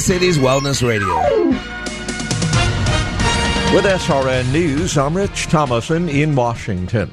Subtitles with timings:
[0.00, 1.14] Cities Wellness Radio.
[3.74, 7.12] With SRN News, I'm Rich Thomason in Washington.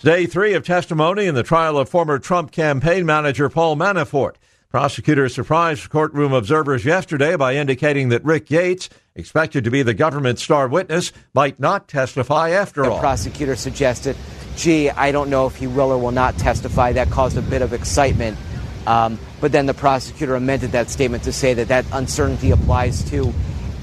[0.00, 4.36] Day three of testimony in the trial of former Trump campaign manager Paul Manafort.
[4.70, 10.42] Prosecutors surprised courtroom observers yesterday by indicating that Rick Gates, expected to be the government's
[10.42, 12.96] star witness, might not testify after the all.
[12.96, 14.16] The prosecutor suggested,
[14.56, 16.92] gee, I don't know if he will or will not testify.
[16.92, 18.36] That caused a bit of excitement.
[18.86, 23.32] Um, but then the prosecutor amended that statement to say that that uncertainty applies to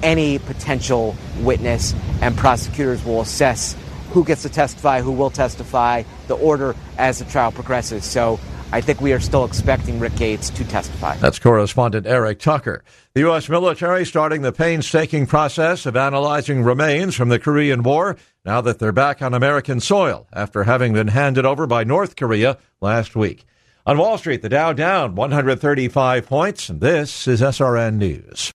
[0.02, 3.76] any potential witness, and prosecutors will assess
[4.12, 8.04] who gets to testify, who will testify, the order as the trial progresses.
[8.04, 8.40] So
[8.72, 11.18] I think we are still expecting Rick Gates to testify.
[11.18, 12.84] That's correspondent Eric Tucker.
[13.14, 13.50] The U.S.
[13.50, 18.16] military starting the painstaking process of analyzing remains from the Korean War
[18.46, 22.58] now that they're back on American soil after having been handed over by North Korea
[22.80, 23.46] last week.
[23.90, 28.52] On Wall Street, the Dow down 135 points, and this is SRN News.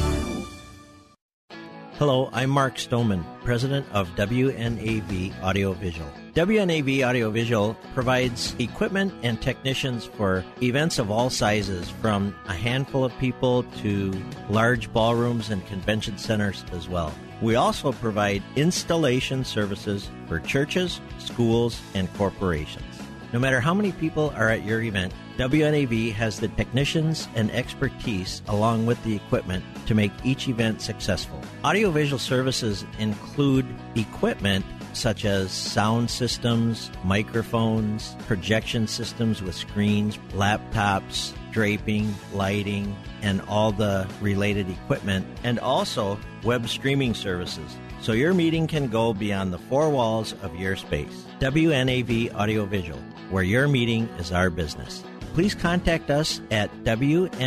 [1.97, 6.07] Hello, I'm Mark Stoneman, president of WNAV Audiovisual.
[6.35, 13.17] WNAV Audiovisual provides equipment and technicians for events of all sizes, from a handful of
[13.17, 14.13] people to
[14.49, 17.11] large ballrooms and convention centers as well.
[17.41, 22.86] We also provide installation services for churches, schools, and corporations.
[23.33, 28.41] No matter how many people are at your event, WNAV has the technicians and expertise
[28.47, 31.41] along with the equipment to make each event successful.
[31.65, 42.15] Audiovisual services include equipment such as sound systems, microphones, projection systems with screens, laptops, draping,
[42.33, 48.87] lighting, and all the related equipment, and also web streaming services so your meeting can
[48.87, 51.25] go beyond the four walls of your space.
[51.39, 55.03] WNAV Audiovisual, where your meeting is our business.
[55.33, 57.37] Please contact us at wnav-video.com.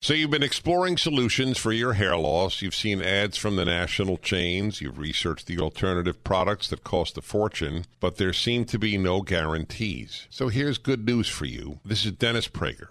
[0.00, 2.62] So you've been exploring solutions for your hair loss.
[2.62, 4.80] You've seen ads from the national chains.
[4.80, 9.22] You've researched the alternative products that cost a fortune, but there seem to be no
[9.22, 10.28] guarantees.
[10.30, 11.80] So here's good news for you.
[11.84, 12.90] This is Dennis Prager.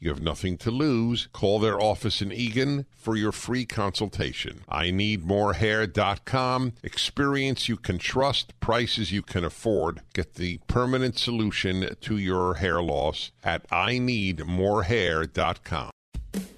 [0.00, 1.28] You have nothing to lose.
[1.32, 4.62] Call their office in Eagan for your free consultation.
[4.68, 6.72] I need morehair.com.
[6.82, 10.00] Experience you can trust, prices you can afford.
[10.14, 15.90] Get the permanent solution to your hair loss at I need morehair.com.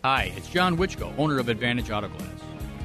[0.05, 2.29] Hi, it's John Wichko, owner of Advantage Auto Glass.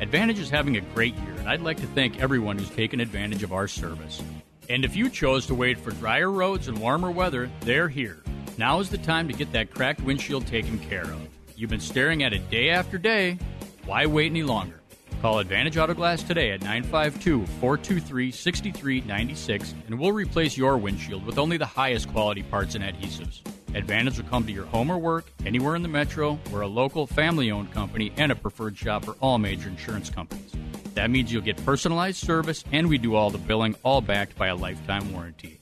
[0.02, 3.44] Advantage is having a great year, and I'd like to thank everyone who's taken advantage
[3.44, 4.22] of our service.
[4.70, 8.22] And if you chose to wait for drier roads and warmer weather, they're here.
[8.58, 11.28] Now is the time to get that cracked windshield taken care of.
[11.58, 13.38] You've been staring at it day after day.
[13.86, 14.80] Why wait any longer?
[15.22, 21.38] Call Advantage Auto Glass today at 952 423 6396 and we'll replace your windshield with
[21.38, 23.42] only the highest quality parts and adhesives.
[23.76, 26.40] Advantage will come to your home or work, anywhere in the metro.
[26.50, 30.54] We're a local, family owned company and a preferred shop for all major insurance companies.
[30.94, 34.48] That means you'll get personalized service, and we do all the billing, all backed by
[34.48, 35.60] a lifetime warranty.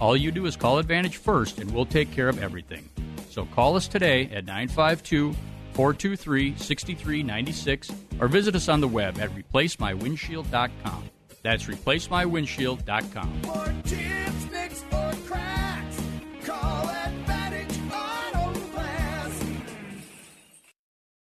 [0.00, 2.88] All you do is call Advantage first, and we'll take care of everything.
[3.30, 5.34] So call us today at 952
[5.72, 11.04] 423 6396 or visit us on the web at replacemywindshield.com.
[11.42, 13.42] That's replacemywindshield.com.
[13.42, 16.02] For chips, nicks, or cracks,
[16.44, 19.44] call Advantage Auto Glass.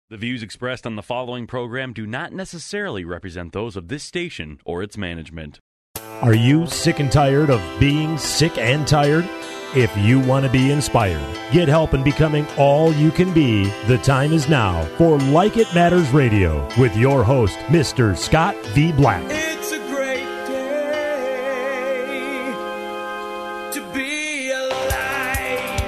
[0.09, 4.59] The views expressed on the following program do not necessarily represent those of this station
[4.65, 5.59] or its management.
[6.22, 9.30] Are you sick and tired of being sick and tired?
[9.75, 11.22] If you want to be inspired,
[11.52, 15.72] get help in becoming all you can be, the time is now for Like It
[15.75, 18.18] Matters Radio with your host, Mr.
[18.18, 18.92] Scott V.
[18.94, 19.24] Black.
[19.30, 20.92] It's a great day
[23.74, 25.84] to be alive.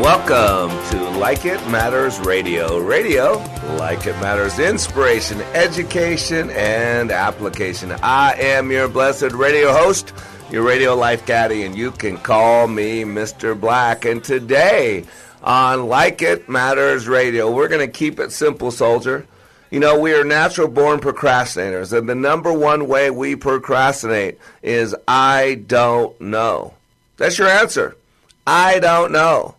[0.00, 2.80] Welcome to Like It Matters Radio.
[2.80, 3.38] Radio,
[3.78, 7.92] like it matters, inspiration, education, and application.
[8.02, 10.12] I am your blessed radio host,
[10.50, 13.58] your radio life caddy, and you can call me Mr.
[13.58, 14.04] Black.
[14.04, 15.04] And today
[15.42, 19.26] on Like It Matters Radio, we're going to keep it simple, soldier.
[19.70, 24.94] You know, we are natural born procrastinators, and the number one way we procrastinate is
[25.06, 26.74] I don't know.
[27.16, 27.96] That's your answer.
[28.46, 29.54] I don't know.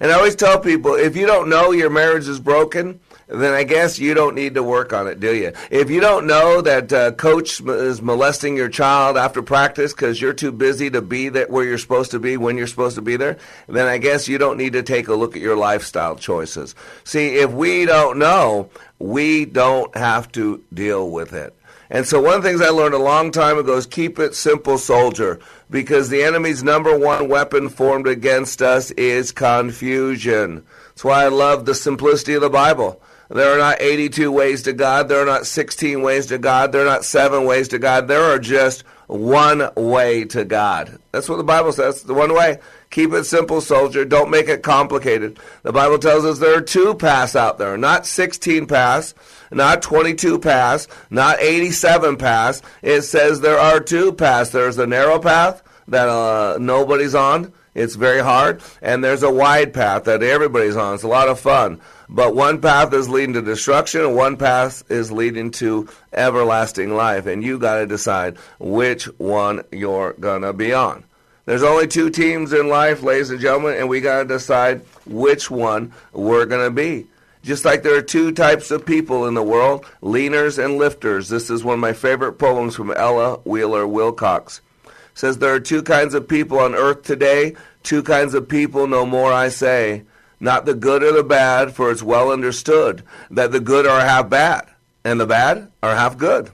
[0.00, 3.64] And I always tell people if you don't know your marriage is broken, then I
[3.64, 5.52] guess you don't need to work on it, do you?
[5.70, 10.32] If you don't know that uh, coach is molesting your child after practice because you're
[10.32, 13.16] too busy to be there where you're supposed to be when you're supposed to be
[13.16, 13.36] there,
[13.68, 16.74] then I guess you don't need to take a look at your lifestyle choices.
[17.02, 21.54] See, if we don't know, we don't have to deal with it.
[21.90, 24.34] And so one of the things I learned a long time ago is keep it
[24.34, 25.38] simple, soldier,
[25.70, 30.64] because the enemy's number one weapon formed against us is confusion.
[30.88, 33.00] That's why I love the simplicity of the Bible.
[33.28, 35.08] There are not 82 ways to God.
[35.08, 36.70] There are not 16 ways to God.
[36.70, 38.06] There are not seven ways to God.
[38.06, 40.98] There are just one way to God.
[41.12, 42.02] That's what the Bible says.
[42.02, 42.58] The one way.
[42.90, 44.04] Keep it simple, soldier.
[44.04, 45.38] Don't make it complicated.
[45.62, 49.14] The Bible tells us there are two paths out there, not 16 paths,
[49.50, 52.62] not 22 paths, not 87 paths.
[52.82, 54.50] It says there are two paths.
[54.50, 57.52] There's the narrow path that uh, nobody's on.
[57.74, 58.62] It's very hard.
[58.80, 60.94] And there's a wide path that everybody's on.
[60.94, 61.80] It's a lot of fun.
[62.08, 67.26] But one path is leading to destruction, and one path is leading to everlasting life.
[67.26, 71.04] And you got to decide which one you're going to be on.
[71.46, 75.50] There's only two teams in life, ladies and gentlemen, and we got to decide which
[75.50, 77.06] one we're going to be.
[77.46, 81.28] Just like there are two types of people in the world, leaners and lifters.
[81.28, 84.60] This is one of my favorite poems from Ella Wheeler Wilcox.
[84.84, 87.54] It says there are two kinds of people on earth today,
[87.84, 90.02] two kinds of people no more I say.
[90.40, 94.28] Not the good or the bad, for it's well understood that the good are half
[94.28, 94.66] bad,
[95.04, 96.50] and the bad are half good.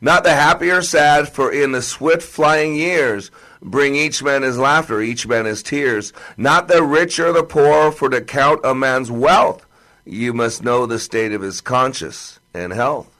[0.00, 3.30] Not the happy or sad, for in the swift flying years
[3.60, 6.14] bring each man his laughter, each man his tears.
[6.38, 9.66] Not the rich or the poor, for to count a man's wealth,
[10.04, 13.10] you must know the state of his conscience and health.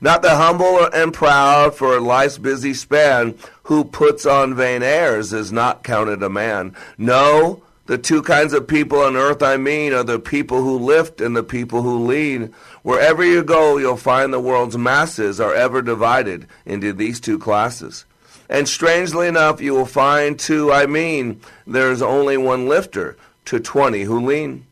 [0.00, 5.52] Not the humble and proud, for life's busy span, who puts on vain airs is
[5.52, 6.74] not counted a man.
[6.98, 11.20] No, the two kinds of people on earth I mean are the people who lift
[11.20, 12.54] and the people who lean.
[12.82, 18.06] Wherever you go, you'll find the world's masses are ever divided into these two classes.
[18.48, 23.16] And strangely enough, you will find too, I mean, there's only one lifter
[23.46, 24.66] to 20 who lean.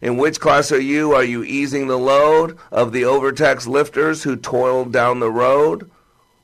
[0.00, 1.12] In which class are you?
[1.12, 5.90] Are you easing the load of the overtaxed lifters who toil down the road?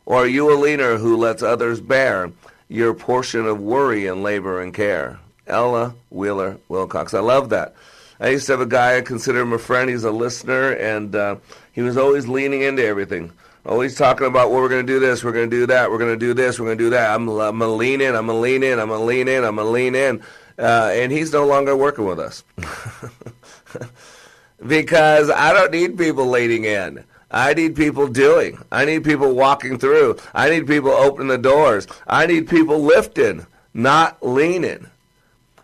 [0.05, 2.31] Or are you a leaner who lets others bear
[2.69, 5.19] your portion of worry and labor and care?
[5.47, 7.15] Ella Wheeler Wilcox.
[7.15, 7.75] I love that.
[8.21, 9.91] I used to have a guy, I consider him a friend.
[9.91, 11.37] He's a listener, and uh,
[11.73, 13.33] he was always leaning into everything.
[13.65, 15.99] Always talking about, well, we're going to do this, we're going to do that, we're
[15.99, 17.15] going to do this, we're going to do that.
[17.15, 19.29] I'm, I'm going to lean in, I'm going to lean in, I'm going to lean
[19.29, 20.23] in, I'm going to lean in.
[20.59, 22.45] Uh, and he's no longer working with us.
[24.67, 27.05] because I don't need people leaning in.
[27.31, 28.59] I need people doing.
[28.71, 30.17] I need people walking through.
[30.33, 31.87] I need people opening the doors.
[32.07, 34.87] I need people lifting, not leaning.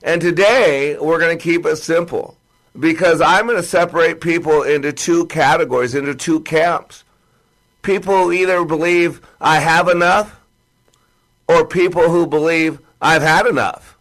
[0.03, 2.37] And today, we're going to keep it simple
[2.79, 7.05] because I'm going to separate people into two categories, into two camps.
[7.83, 10.41] People who either believe I have enough
[11.49, 13.92] or people who believe I've had enough.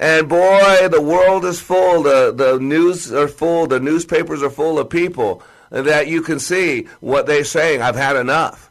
[0.00, 4.78] And boy, the world is full, the, the news are full, the newspapers are full
[4.78, 7.82] of people that you can see what they're saying.
[7.82, 8.70] I've had enough.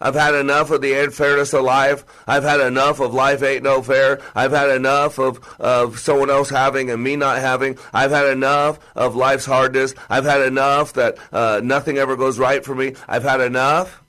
[0.00, 2.04] I've had enough of the unfairness of life.
[2.28, 4.20] I've had enough of life ain't no fair.
[4.36, 7.76] I've had enough of, of someone else having and me not having.
[7.92, 9.94] I've had enough of life's hardness.
[10.08, 12.94] I've had enough that uh, nothing ever goes right for me.
[13.08, 14.01] I've had enough.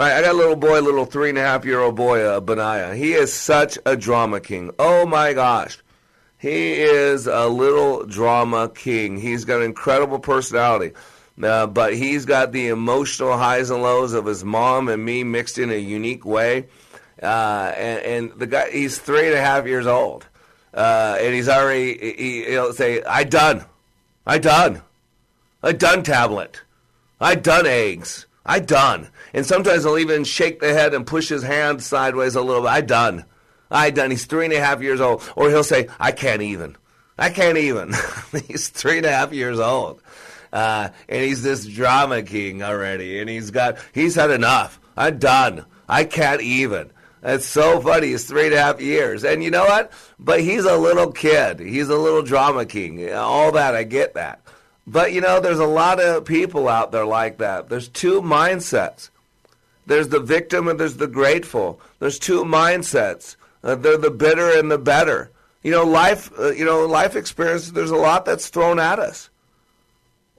[0.00, 2.40] Right, I got a little boy, little three and a half year old boy, uh,
[2.40, 2.94] Benaiah.
[2.94, 4.70] He is such a drama king.
[4.78, 5.78] Oh my gosh.
[6.38, 9.18] He is a little drama king.
[9.18, 10.94] He's got an incredible personality.
[11.42, 15.58] Uh, but he's got the emotional highs and lows of his mom and me mixed
[15.58, 16.68] in a unique way.
[17.22, 20.26] Uh, and, and the guy, he's three and a half years old.
[20.72, 23.66] Uh, and he's already, he, he'll say, I done.
[24.26, 24.80] I done.
[25.62, 26.62] I done tablet.
[27.20, 28.24] I done eggs.
[28.44, 29.08] I done.
[29.34, 32.70] And sometimes he'll even shake the head and push his hand sideways a little bit.
[32.70, 33.24] I done.
[33.70, 34.10] I done.
[34.10, 35.22] He's three and a half years old.
[35.36, 36.76] Or he'll say, I can't even.
[37.18, 37.92] I can't even.
[38.48, 40.02] he's three and a half years old.
[40.52, 43.20] Uh, and he's this drama king already.
[43.20, 44.80] And he's got, he's had enough.
[44.96, 45.64] I'm done.
[45.88, 46.90] I can't even.
[47.20, 48.08] That's so funny.
[48.08, 49.24] He's three and a half years.
[49.24, 49.92] And you know what?
[50.18, 51.60] But he's a little kid.
[51.60, 53.12] He's a little drama king.
[53.12, 54.40] All that, I get that.
[54.86, 57.68] But you know, there's a lot of people out there like that.
[57.68, 59.10] There's two mindsets.
[59.86, 61.80] There's the victim and there's the grateful.
[61.98, 63.36] There's two mindsets.
[63.62, 65.30] Uh, they're the bitter and the better.
[65.62, 66.30] You know, life.
[66.38, 67.70] Uh, you know, life experience.
[67.70, 69.28] There's a lot that's thrown at us,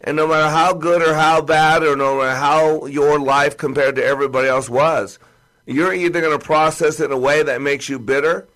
[0.01, 3.95] and no matter how good or how bad, or no matter how your life compared
[3.97, 5.19] to everybody else was,
[5.65, 8.47] you're either going to process it in a way that makes you bitter,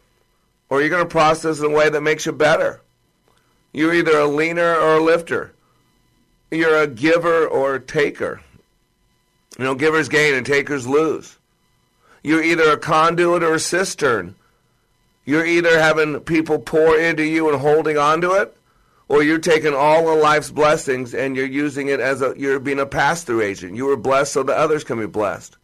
[0.70, 2.82] or you're going to process it in a way that makes you better.
[3.72, 5.54] You're either a leaner or a lifter.
[6.52, 8.42] You're a giver or a taker.
[9.58, 11.38] You know, givers gain and takers lose.
[12.24, 14.36] You're either a conduit or a cistern.
[15.26, 18.56] You're either having people pour into you and holding on to it,
[19.08, 22.80] or you're taking all of life's blessings and you're using it as a you're being
[22.80, 23.76] a pass-through agent.
[23.76, 25.58] You were blessed so that others can be blessed.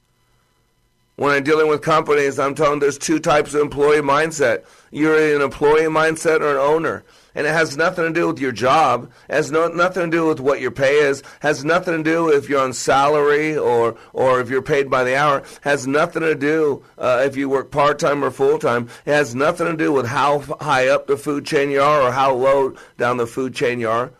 [1.15, 4.63] When I'm dealing with companies, I'm telling there's two types of employee mindset.
[4.91, 8.51] You're an employee mindset or an owner and it has nothing to do with your
[8.51, 9.11] job.
[9.29, 11.23] It has no, nothing to do with what your pay is.
[11.39, 15.15] Has nothing to do if you're on salary or or if you're paid by the
[15.15, 15.43] hour.
[15.61, 18.89] Has nothing to do uh, if you work part time or full time.
[19.05, 22.11] It has nothing to do with how high up the food chain you are or
[22.11, 24.11] how low down the food chain you are.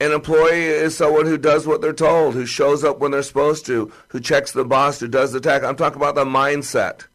[0.00, 3.66] An employee is someone who does what they're told, who shows up when they're supposed
[3.66, 5.62] to, who checks the boss, who does the task.
[5.62, 7.06] I'm talking about the mindset.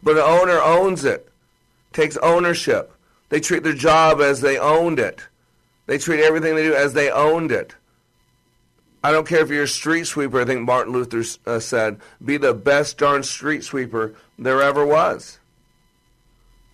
[0.00, 1.28] But an owner owns it,
[1.92, 2.95] takes ownership.
[3.28, 5.20] They treat their job as they owned it.
[5.86, 7.74] They treat everything they do as they owned it.
[9.02, 12.38] I don't care if you're a street sweeper, I think Martin Luther uh, said, be
[12.38, 15.38] the best darn street sweeper there ever was.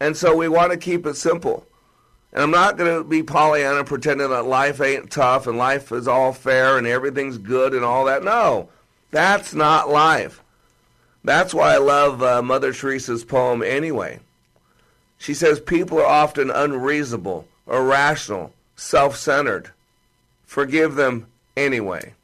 [0.00, 1.66] And so we want to keep it simple.
[2.32, 6.09] And I'm not going to be Pollyanna pretending that life ain't tough and life is
[6.09, 8.25] all fair and everything's good and all that.
[8.25, 8.71] No,
[9.11, 10.42] that's not life.
[11.25, 14.21] That's why I love uh, Mother Teresa's poem anyway.
[15.23, 19.71] She says people are often unreasonable, irrational, self centered.
[20.45, 22.14] Forgive them anyway.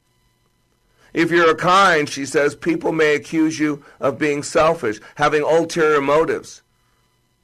[1.14, 6.62] If you're kind, she says, people may accuse you of being selfish, having ulterior motives.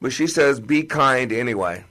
[0.01, 1.85] But she says, be kind anyway.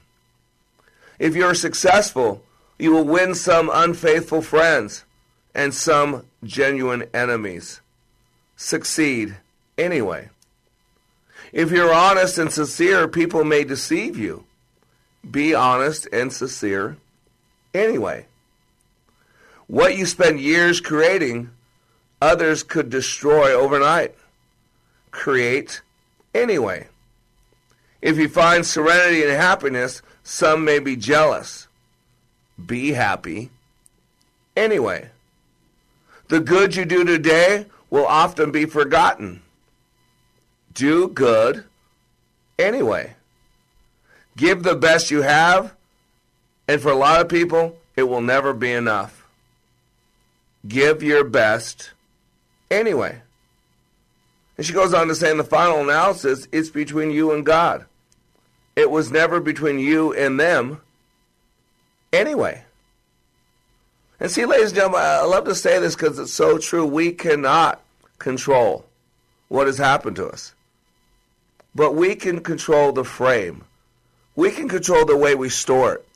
[1.18, 2.44] If you're successful,
[2.78, 5.04] you will win some unfaithful friends
[5.54, 7.80] and some genuine enemies.
[8.56, 9.38] Succeed
[9.78, 10.28] anyway.
[11.54, 14.44] If you're honest and sincere, people may deceive you.
[15.30, 16.96] Be honest and sincere
[17.73, 18.26] anyway.
[19.68, 21.50] What you spend years creating,
[22.20, 24.16] others could destroy overnight.
[25.12, 25.80] Create
[26.34, 26.88] anyway.
[28.02, 31.68] If you find serenity and happiness, some may be jealous.
[32.66, 33.50] Be happy
[34.56, 35.11] anyway.
[36.26, 39.43] The good you do today will often be forgotten
[40.74, 41.64] do good
[42.58, 43.14] anyway.
[44.36, 45.74] Give the best you have,
[46.66, 49.26] and for a lot of people, it will never be enough.
[50.66, 51.92] Give your best
[52.70, 53.20] anyway.
[54.56, 57.86] And she goes on to say in the final analysis, it's between you and God.
[58.76, 60.80] It was never between you and them
[62.12, 62.64] anyway.
[64.20, 66.86] And see, ladies and gentlemen, I love to say this because it's so true.
[66.86, 67.80] We cannot
[68.18, 68.86] control
[69.48, 70.53] what has happened to us.
[71.74, 73.64] But we can control the frame.
[74.36, 76.08] We can control the way we store it.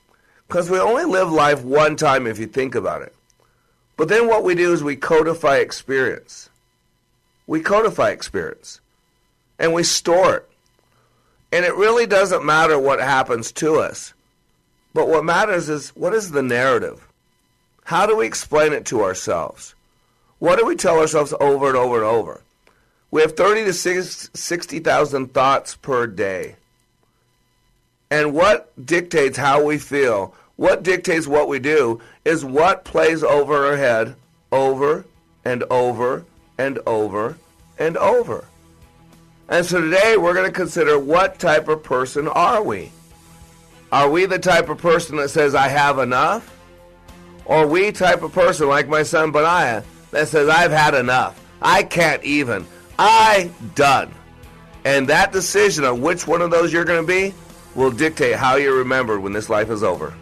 [0.46, 3.14] Because we only live life one time if you think about it.
[3.96, 6.48] But then what we do is we codify experience.
[7.46, 8.80] We codify experience.
[9.58, 10.48] And we store it.
[11.52, 14.14] And it really doesn't matter what happens to us.
[14.94, 17.06] But what matters is what is the narrative?
[17.84, 19.74] How do we explain it to ourselves?
[20.38, 22.42] What do we tell ourselves over and over and over?
[23.10, 26.56] We have 30 to 60,000 thoughts per day.
[28.10, 33.66] And what dictates how we feel, what dictates what we do, is what plays over
[33.66, 34.16] our head
[34.50, 35.04] over
[35.44, 36.24] and over
[36.56, 37.36] and over
[37.78, 38.44] and over.
[39.48, 42.92] And so today we're going to consider what type of person are we?
[43.90, 46.54] Are we the type of person that says, I have enough?
[47.46, 51.42] Or we type of person like my son Benaiah that says, I've had enough.
[51.62, 52.66] I can't even.
[52.98, 54.12] I done.
[54.84, 57.34] And that decision on which one of those you're going to be
[57.74, 60.14] will dictate how you're remembered when this life is over.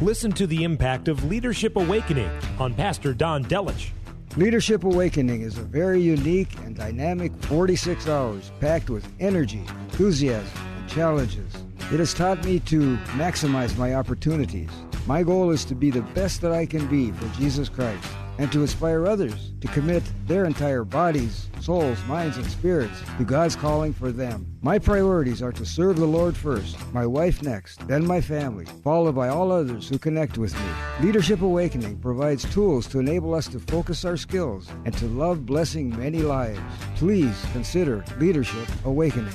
[0.00, 3.90] Listen to the impact of Leadership Awakening on Pastor Don Delich.
[4.36, 10.88] Leadership Awakening is a very unique and dynamic 46 hours packed with energy, enthusiasm, and
[10.88, 11.52] challenges.
[11.92, 14.70] It has taught me to maximize my opportunities.
[15.06, 18.06] My goal is to be the best that I can be for Jesus Christ
[18.38, 23.56] and to inspire others to commit their entire bodies, souls, minds, and spirits to God's
[23.56, 24.46] calling for them.
[24.62, 29.14] My priorities are to serve the Lord first, my wife next, then my family, followed
[29.14, 30.70] by all others who connect with me.
[31.00, 35.96] Leadership Awakening provides tools to enable us to focus our skills and to love blessing
[35.96, 36.60] many lives.
[36.96, 39.32] Please consider Leadership Awakening.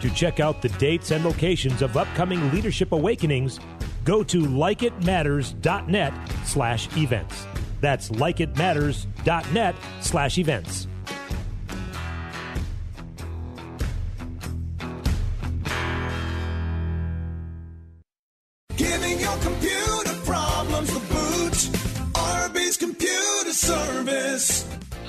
[0.00, 3.60] To check out the dates and locations of upcoming Leadership Awakenings,
[4.04, 6.14] go to likeitmatters.net
[6.44, 7.46] slash events.
[7.80, 10.86] That's likeitmatters.net slash events.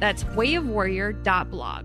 [0.00, 1.84] That's wayofwarrior.blog.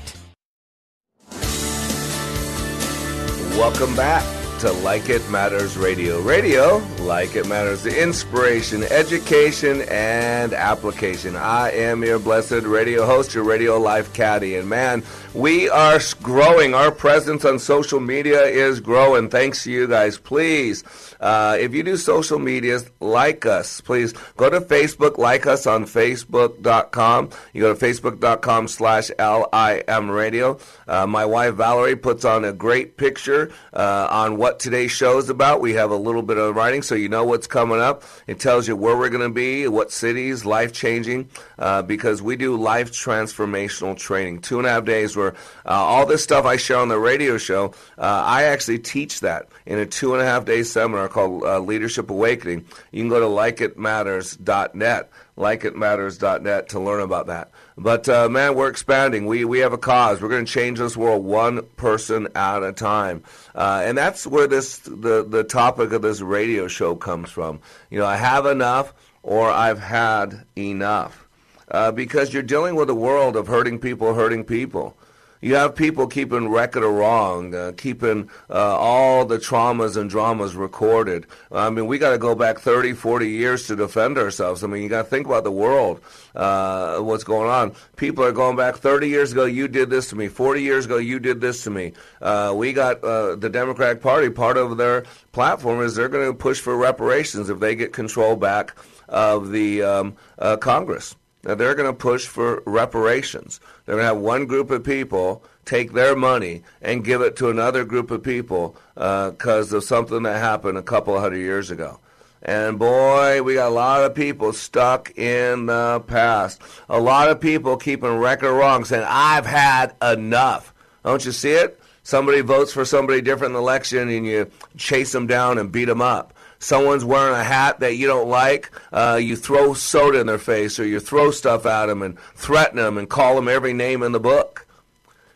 [3.57, 4.23] Welcome back
[4.59, 6.21] to Like It Matters Radio.
[6.21, 11.35] Radio, like it matters, the inspiration, education, and application.
[11.35, 14.55] I am your blessed radio host, your radio life caddy.
[14.55, 16.73] And man, we are growing.
[16.73, 19.29] Our presence on social media is growing.
[19.29, 20.17] Thanks to you guys.
[20.17, 20.83] Please,
[21.19, 23.81] uh, if you do social medias, like us.
[23.81, 27.29] Please go to Facebook, like us on Facebook.com.
[27.53, 30.59] You go to Facebook.com slash LIM radio.
[30.87, 35.29] Uh, my wife Valerie puts on a great picture uh, on what today's show is
[35.29, 35.61] about.
[35.61, 38.03] We have a little bit of writing so you know what's coming up.
[38.27, 42.35] It tells you where we're going to be, what cities, life changing, uh, because we
[42.35, 44.41] do life transformational training.
[44.41, 45.31] Two and a half days where
[45.65, 49.47] uh, all this stuff I share on the radio show, uh, I actually teach that
[49.65, 52.65] in a two and a half day seminar called uh, Leadership Awakening.
[52.91, 57.51] You can go to likeitmatters.net, likeitmatters.net to learn about that.
[57.77, 59.25] But uh, man, we're expanding.
[59.25, 60.21] We we have a cause.
[60.21, 63.23] We're going to change this world one person at a time,
[63.55, 67.59] uh, and that's where this the the topic of this radio show comes from.
[67.89, 71.27] You know, I have enough, or I've had enough,
[71.69, 74.95] uh, because you're dealing with a world of hurting people, hurting people.
[75.41, 80.55] You have people keeping record of wrong, uh, keeping uh, all the traumas and dramas
[80.55, 81.25] recorded.
[81.51, 84.63] I mean, we got to go back 30, 40 years to defend ourselves.
[84.63, 85.99] I mean, you got to think about the world,
[86.35, 87.73] uh, what's going on.
[87.95, 90.27] People are going back 30 years ago, you did this to me.
[90.27, 91.93] 40 years ago, you did this to me.
[92.21, 96.37] Uh, we got uh, the Democratic Party, part of their platform is they're going to
[96.37, 98.75] push for reparations if they get control back
[99.09, 101.15] of the um, uh, Congress.
[101.43, 103.59] Now they're going to push for reparations.
[103.91, 107.49] They're going to have one group of people take their money and give it to
[107.49, 111.99] another group of people because uh, of something that happened a couple hundred years ago.
[112.41, 116.61] And boy, we got a lot of people stuck in the past.
[116.87, 120.73] A lot of people keeping record wrong, saying, I've had enough.
[121.03, 121.77] Don't you see it?
[122.03, 125.85] Somebody votes for somebody different in the election and you chase them down and beat
[125.85, 126.30] them up
[126.61, 130.79] someone's wearing a hat that you don't like, uh, you throw soda in their face
[130.79, 134.11] or you throw stuff at them and threaten them and call them every name in
[134.11, 134.67] the book.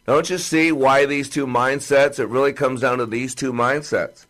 [0.06, 2.20] Don't you see why these two mindsets?
[2.20, 4.28] It really comes down to these two mindsets.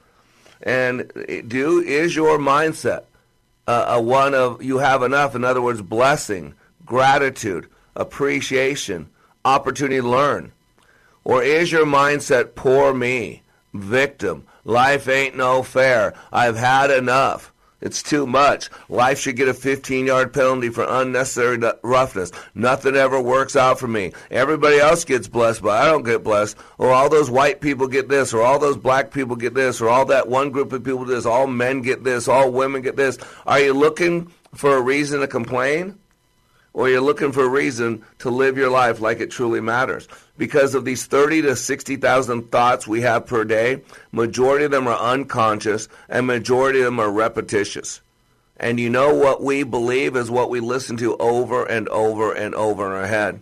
[0.64, 1.12] And
[1.48, 3.04] do is your mindset
[3.68, 5.36] uh, a one of you have enough?
[5.36, 6.54] In other words, blessing,
[6.86, 9.10] gratitude, appreciation,
[9.44, 10.54] opportunity to learn,
[11.26, 13.42] or is your mindset poor me,
[13.74, 14.46] victim?
[14.66, 16.14] Life ain't no fair.
[16.34, 17.54] I've had enough.
[17.82, 18.72] It's too much.
[18.90, 22.32] Life should get a 15 yard penalty for unnecessary roughness.
[22.56, 24.12] Nothing ever works out for me.
[24.32, 26.58] Everybody else gets blessed, but I don't get blessed.
[26.80, 29.90] Or all those white people get this, or all those black people get this, or
[29.90, 31.28] all that one group of people get this.
[31.28, 33.20] All men get this, all women get this.
[33.46, 36.00] Are you looking for a reason to complain?
[36.76, 40.08] Or you're looking for a reason to live your life like it truly matters?
[40.38, 44.98] because of these 30 to 60,000 thoughts we have per day, majority of them are
[44.98, 48.02] unconscious and majority of them are repetitious.
[48.58, 52.56] And you know what we believe is what we listen to over and over and
[52.56, 53.42] over in our head.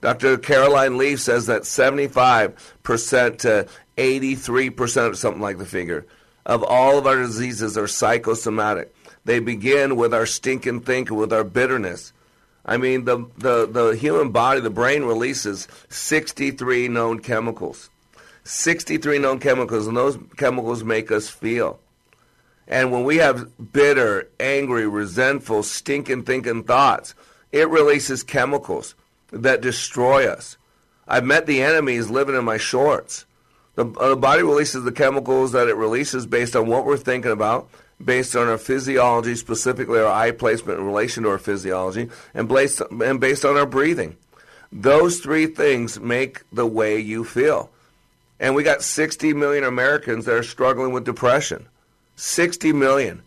[0.00, 0.36] Dr.
[0.38, 6.06] Caroline Leaf says that 75% to 83%, something like the figure,
[6.44, 8.94] of all of our diseases are psychosomatic.
[9.24, 12.12] They begin with our stinking thinking, with our bitterness.
[12.66, 17.90] I mean, the, the, the human body, the brain releases 63 known chemicals.
[18.42, 21.78] 63 known chemicals, and those chemicals make us feel.
[22.68, 27.14] And when we have bitter, angry, resentful, stinking thinking thoughts,
[27.52, 28.96] it releases chemicals
[29.30, 30.56] that destroy us.
[31.06, 33.24] I've met the enemies living in my shorts.
[33.76, 37.30] The, uh, the body releases the chemicals that it releases based on what we're thinking
[37.30, 37.68] about,
[38.02, 42.80] based on our physiology, specifically our eye placement in relation to our physiology, and based,
[42.90, 44.16] and based on our breathing.
[44.72, 47.70] Those three things make the way you feel.
[48.38, 51.68] And we got 60 million Americans that are struggling with depression.
[52.16, 53.22] 60 million.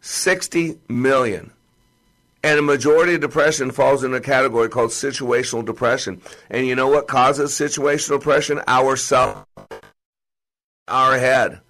[0.00, 1.52] 60 million.
[2.42, 6.20] And a majority of depression falls in a category called situational depression.
[6.50, 8.60] And you know what causes situational depression?
[8.66, 9.46] Our self,
[10.88, 11.60] our head.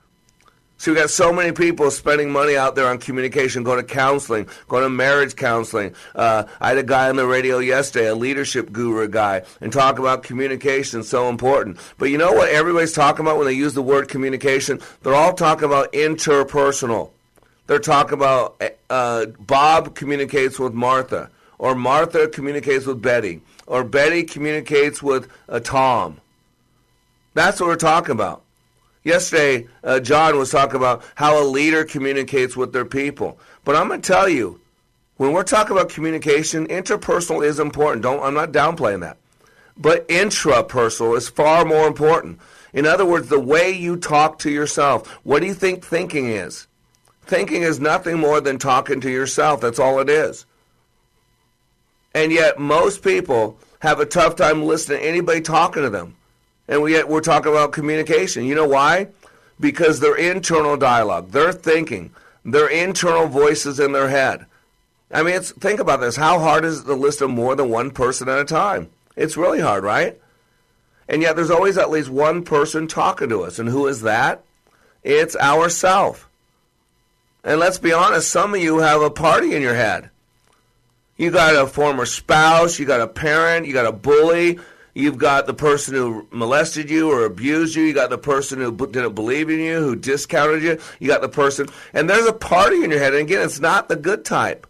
[0.77, 4.49] So we got so many people spending money out there on communication, going to counseling,
[4.69, 5.95] going to marriage counseling.
[6.15, 9.99] Uh, I had a guy on the radio yesterday, a leadership guru guy, and talk
[9.99, 11.79] about communication so important.
[11.97, 14.81] But you know what everybody's talking about when they use the word communication?
[15.03, 17.11] They're all talking about interpersonal.
[17.67, 24.25] They're talking about uh, Bob communicates with Martha, or Martha communicates with Betty, or Betty
[24.25, 26.21] communicates with uh, Tom.
[27.33, 28.44] That's what we're talking about.
[29.05, 33.39] Yesterday, uh, John was talking about how a leader communicates with their people.
[33.65, 34.61] But I'm going to tell you,
[35.19, 38.03] when we're talking about communication, interpersonal is important.
[38.03, 39.19] Don't I'm not downplaying that.
[39.77, 42.41] But intrapersonal is far more important.
[42.73, 45.09] In other words, the way you talk to yourself.
[45.23, 46.67] What do you think thinking is?
[47.27, 49.61] Thinking is nothing more than talking to yourself.
[49.61, 50.47] That's all it is.
[52.15, 56.17] And yet, most people have a tough time listening to anybody talking to them.
[56.69, 58.45] And we, we're talking about communication.
[58.45, 59.09] You know why?
[59.61, 62.11] Because their internal dialogue, their thinking,
[62.45, 64.47] their internal voices in their head.
[65.11, 66.17] I mean, think about this.
[66.17, 68.91] How hard is it to listen to more than one person at a time?
[69.17, 70.21] It's really hard, right?
[71.09, 73.59] And yet there's always at least one person talking to us.
[73.59, 74.43] And who is that?
[75.03, 76.29] It's ourself.
[77.45, 80.11] And let's be honest, some of you have a party in your head.
[81.17, 84.59] You got a former spouse, you got a parent, you got a bully,
[84.95, 87.83] You've got the person who molested you or abused you.
[87.83, 90.79] You got the person who didn't believe in you, who discounted you.
[91.01, 93.13] You got the person, and there's a party in your head.
[93.13, 94.69] And again, it's not the good type.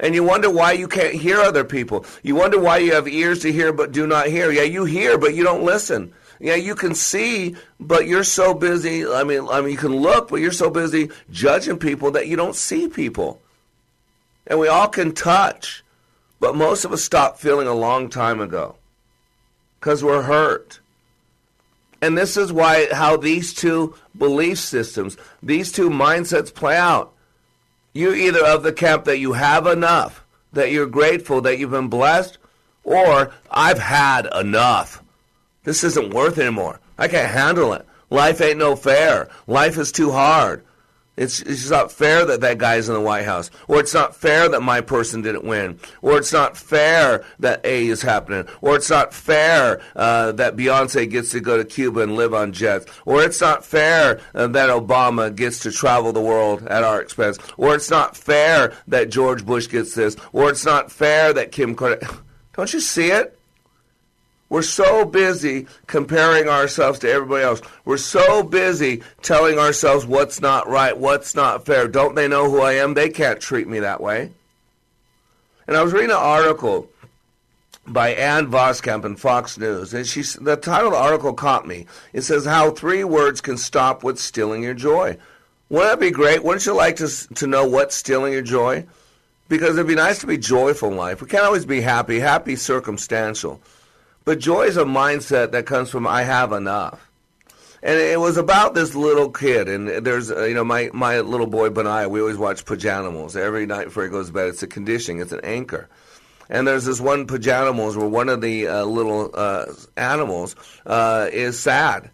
[0.00, 2.04] And you wonder why you can't hear other people.
[2.22, 4.52] You wonder why you have ears to hear but do not hear.
[4.52, 6.12] Yeah, you hear but you don't listen.
[6.40, 9.04] Yeah, you can see, but you're so busy.
[9.04, 12.36] I mean, I mean, you can look, but you're so busy judging people that you
[12.36, 13.40] don't see people.
[14.46, 15.82] And we all can touch,
[16.38, 18.76] but most of us stopped feeling a long time ago.
[19.78, 20.80] Because we're hurt.
[22.00, 27.12] And this is why how these two belief systems, these two mindsets play out.
[27.92, 31.88] You're either of the camp that you have enough, that you're grateful that you've been
[31.88, 32.38] blessed,
[32.84, 35.02] or I've had enough.
[35.64, 36.80] This isn't worth anymore.
[36.96, 37.86] I can't handle it.
[38.10, 39.28] Life ain't no fair.
[39.46, 40.64] Life is too hard.
[41.18, 43.50] It's, it's not fair that that guy's in the White House.
[43.66, 45.80] Or it's not fair that my person didn't win.
[46.00, 48.46] Or it's not fair that A is happening.
[48.60, 52.52] Or it's not fair uh, that Beyonce gets to go to Cuba and live on
[52.52, 52.86] jets.
[53.04, 57.36] Or it's not fair uh, that Obama gets to travel the world at our expense.
[57.56, 60.16] Or it's not fair that George Bush gets this.
[60.32, 62.22] Or it's not fair that Kim Kardashian.
[62.54, 63.37] Don't you see it?
[64.50, 67.60] We're so busy comparing ourselves to everybody else.
[67.84, 71.86] We're so busy telling ourselves what's not right, what's not fair.
[71.86, 72.94] Don't they know who I am?
[72.94, 74.32] They can't treat me that way.
[75.66, 76.88] And I was reading an article
[77.86, 81.86] by Ann Voskamp in Fox News, and she the title of the article caught me.
[82.14, 85.18] It says how three words can stop what's stealing your joy.
[85.68, 86.42] Wouldn't that be great?
[86.42, 88.86] Wouldn't you like to to know what's stealing your joy?
[89.48, 91.20] Because it'd be nice to be joyful in life.
[91.20, 92.18] We can't always be happy.
[92.20, 93.60] Happy circumstantial.
[94.28, 97.10] But joy is a mindset that comes from I have enough.
[97.82, 101.46] And it was about this little kid, and there's, uh, you know, my, my little
[101.46, 103.36] boy Benaiah, we always watch Pajanimals.
[103.36, 105.88] Every night before he goes to bed, it's a conditioning, it's an anchor.
[106.50, 109.64] And there's this one Pajanimals where one of the uh, little uh,
[109.96, 112.10] animals uh, is sad.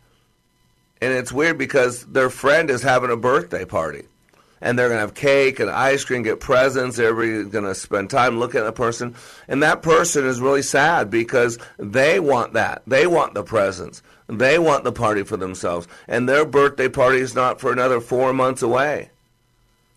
[1.00, 4.04] And it's weird because their friend is having a birthday party
[4.64, 6.98] and they're going to have cake and ice cream, get presents.
[6.98, 9.14] Everybody's going to spend time looking at the person.
[9.46, 12.82] And that person is really sad because they want that.
[12.86, 14.02] They want the presents.
[14.26, 15.86] They want the party for themselves.
[16.08, 19.10] And their birthday party is not for another four months away.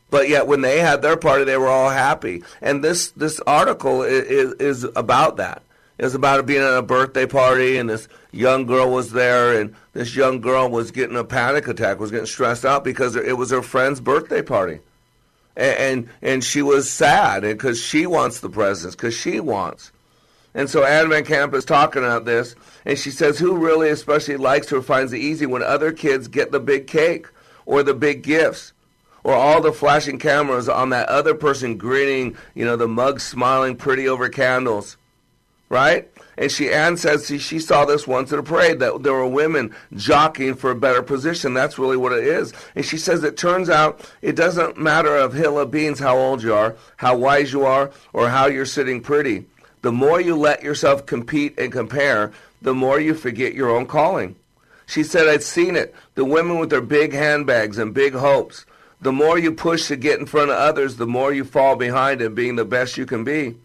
[0.10, 2.44] But yet, when they had their party, they were all happy.
[2.62, 5.62] And this, this article is, is about that.
[5.98, 10.16] It's about being at a birthday party, and this young girl was there, and this
[10.16, 13.62] young girl was getting a panic attack, was getting stressed out because it was her
[13.62, 14.80] friend's birthday party,
[15.56, 19.92] and and, and she was sad because she wants the presents, because she wants.
[20.54, 24.72] And so Ann Voskamp is talking about this, and she says, "Who really, especially likes
[24.72, 27.28] or finds it easy when other kids get the big cake
[27.66, 28.74] or the big gifts?"
[29.24, 33.76] Or all the flashing cameras on that other person grinning, you know, the mug smiling
[33.76, 34.96] pretty over candles
[35.70, 36.10] right?
[36.38, 39.28] And she Ann says she, she saw this once at a parade that there were
[39.28, 41.54] women jockeying for a better position.
[41.54, 42.54] That's really what it is.
[42.76, 46.44] And she says it turns out it doesn't matter of hill of beans how old
[46.44, 49.46] you are, how wise you are, or how you're sitting pretty.
[49.82, 54.36] The more you let yourself compete and compare, the more you forget your own calling.
[54.86, 55.94] She said, I'd seen it.
[56.16, 58.66] The women with their big handbags and big hopes.
[59.02, 62.22] The more you push to get in front of others, the more you fall behind
[62.22, 63.56] in being the best you can be.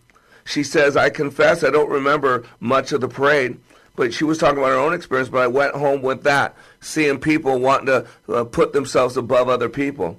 [0.45, 3.59] She says, I confess I don't remember much of the parade,
[3.97, 7.19] but she was talking about her own experience, but I went home with that, seeing
[7.19, 10.19] people wanting to uh, put themselves above other people.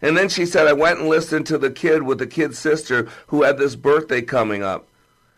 [0.00, 3.08] And then she said, I went and listened to the kid with the kid's sister
[3.28, 4.86] who had this birthday coming up.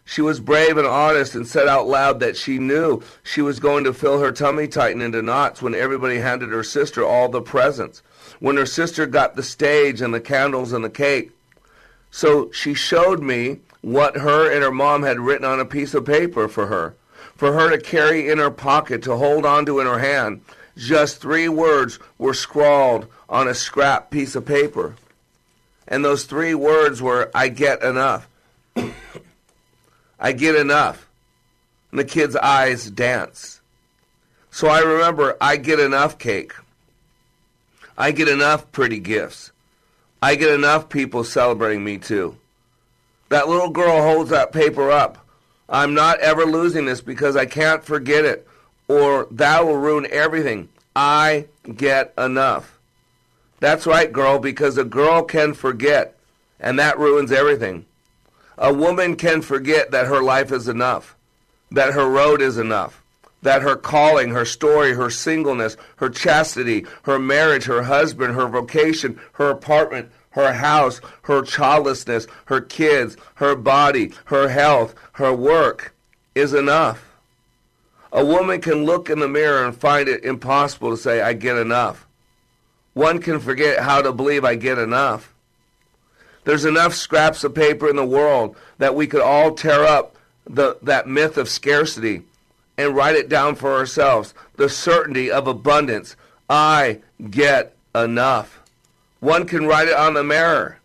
[0.05, 3.85] She was brave and honest and said out loud that she knew she was going
[3.85, 8.03] to feel her tummy tighten into knots when everybody handed her sister all the presents.
[8.41, 11.31] When her sister got the stage and the candles and the cake,
[12.11, 16.05] so she showed me what her and her mom had written on a piece of
[16.05, 16.95] paper for her,
[17.37, 20.43] for her to carry in her pocket, to hold onto in her hand.
[20.77, 24.97] Just three words were scrawled on a scrap piece of paper.
[25.89, 28.29] And those three words were, I get enough.
[30.21, 31.09] I get enough.
[31.91, 33.61] And the kid's eyes dance.
[34.51, 36.53] So I remember, I get enough cake.
[37.97, 39.53] I get enough pretty gifts.
[40.23, 42.37] I get enough people celebrating me too.
[43.31, 45.25] That little girl holds that paper up.
[45.69, 48.47] I'm not ever losing this because I can't forget it,
[48.89, 50.69] or that will ruin everything.
[50.97, 52.79] I get enough.
[53.61, 56.19] That's right, girl, because a girl can forget,
[56.59, 57.87] and that ruins everything.
[58.59, 61.17] A woman can forget that her life is enough,
[61.71, 63.03] that her road is enough,
[63.43, 69.19] that her calling, her story, her singleness, her chastity, her marriage, her husband, her vocation,
[69.33, 75.95] her apartment, her house, her childlessness, her kids, her body, her health, her work
[76.35, 77.07] is enough.
[78.13, 81.57] A woman can look in the mirror and find it impossible to say, I get
[81.57, 82.07] enough.
[82.93, 85.33] One can forget how to believe I get enough.
[86.45, 90.79] There's enough scraps of paper in the world that we could all tear up the,
[90.83, 92.23] that myth of scarcity
[92.81, 94.35] and write it down for ourselves.
[94.57, 96.17] The certainty of abundance.
[96.49, 98.61] I get enough.
[99.21, 100.79] One can write it on the mirror.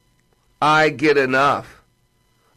[0.61, 1.81] I get enough.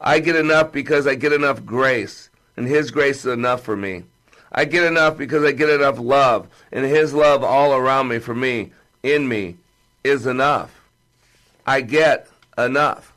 [0.01, 4.03] I get enough because I get enough grace and His grace is enough for me.
[4.51, 8.35] I get enough because I get enough love, and His love all around me, for
[8.35, 8.73] me,
[9.03, 9.57] in me,
[10.03, 10.75] is enough.
[11.67, 13.13] I get enough.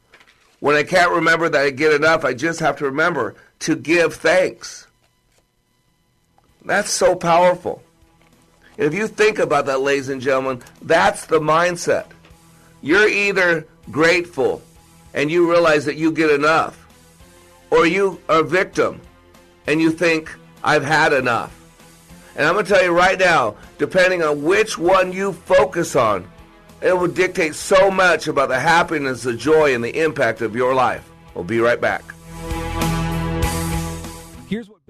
[0.60, 4.14] When I can't remember that I get enough, I just have to remember to give
[4.14, 4.86] thanks.
[6.64, 7.82] That's so powerful.
[8.78, 12.06] If you think about that, ladies and gentlemen, that's the mindset.
[12.82, 14.62] You're either grateful
[15.14, 16.88] and you realize that you get enough,
[17.70, 19.02] or you are victim
[19.68, 21.58] and you think, I've had enough.
[22.36, 26.30] And I'm going to tell you right now, depending on which one you focus on,
[26.82, 30.74] it will dictate so much about the happiness, the joy, and the impact of your
[30.74, 31.10] life.
[31.36, 32.04] We'll be right back.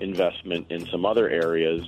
[0.00, 1.82] investment in some other areas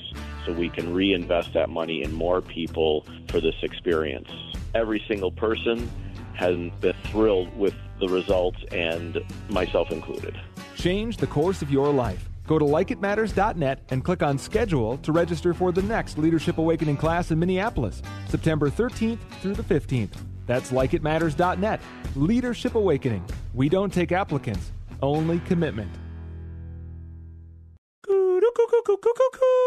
[0.44, 4.30] so we can reinvest that money in more people for this experience.
[4.74, 5.90] Every single person
[6.34, 10.38] has been thrilled with the results, and myself included.
[10.74, 12.28] Change the course of your life.
[12.48, 17.30] Go to likeitmatters.net and click on schedule to register for the next Leadership Awakening class
[17.30, 20.14] in Minneapolis, September 13th through the 15th.
[20.46, 21.80] That's likeitmatters.net.
[22.16, 23.24] Leadership Awakening.
[23.54, 25.90] We don't take applicants, only commitment.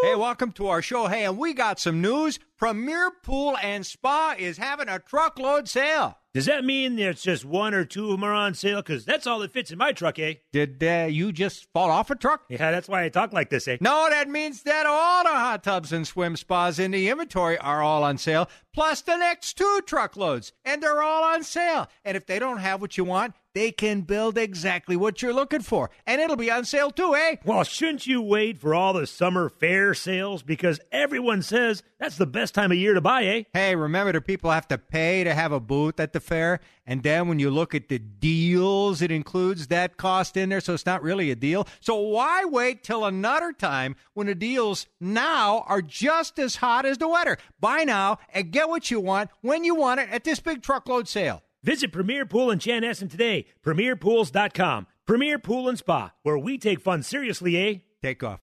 [0.01, 1.07] Hey, welcome to our show.
[1.07, 2.37] Hey, and we got some news.
[2.57, 6.17] Premier Pool and Spa is having a truckload sale.
[6.33, 8.81] Does that mean there's just one or two of them are on sale?
[8.81, 10.35] Because that's all that fits in my truck, eh?
[10.51, 12.43] Did uh, you just fall off a truck?
[12.49, 13.77] Yeah, that's why I talk like this, eh?
[13.79, 17.81] No, that means that all the hot tubs and swim spas in the inventory are
[17.81, 21.87] all on sale, plus the next two truckloads, and they're all on sale.
[22.03, 25.61] And if they don't have what you want, they can build exactly what you're looking
[25.61, 27.37] for, and it'll be on sale too, eh?
[27.45, 30.43] Well, shouldn't you wait for all the summer fair sales?
[30.43, 33.43] Because everyone says that's the best time of year to buy, eh?
[33.53, 37.01] Hey, remember the people have to pay to have a booth at the fair, and
[37.03, 40.85] then when you look at the deals, it includes that cost in there, so it's
[40.85, 41.67] not really a deal.
[41.79, 46.99] So why wait till another time when the deals now are just as hot as
[46.99, 47.37] the weather?
[47.59, 51.07] Buy now and get what you want when you want it at this big truckload
[51.07, 51.41] sale.
[51.63, 53.47] Visit Premier Pool in Chanhassen today.
[53.65, 54.85] PremierPools.com.
[55.07, 57.79] Premier Pool and Spa, where we take fun seriously, eh?
[58.03, 58.39] Take off.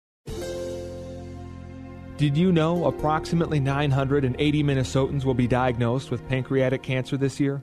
[2.17, 7.63] Did you know approximately 980 Minnesotans will be diagnosed with pancreatic cancer this year?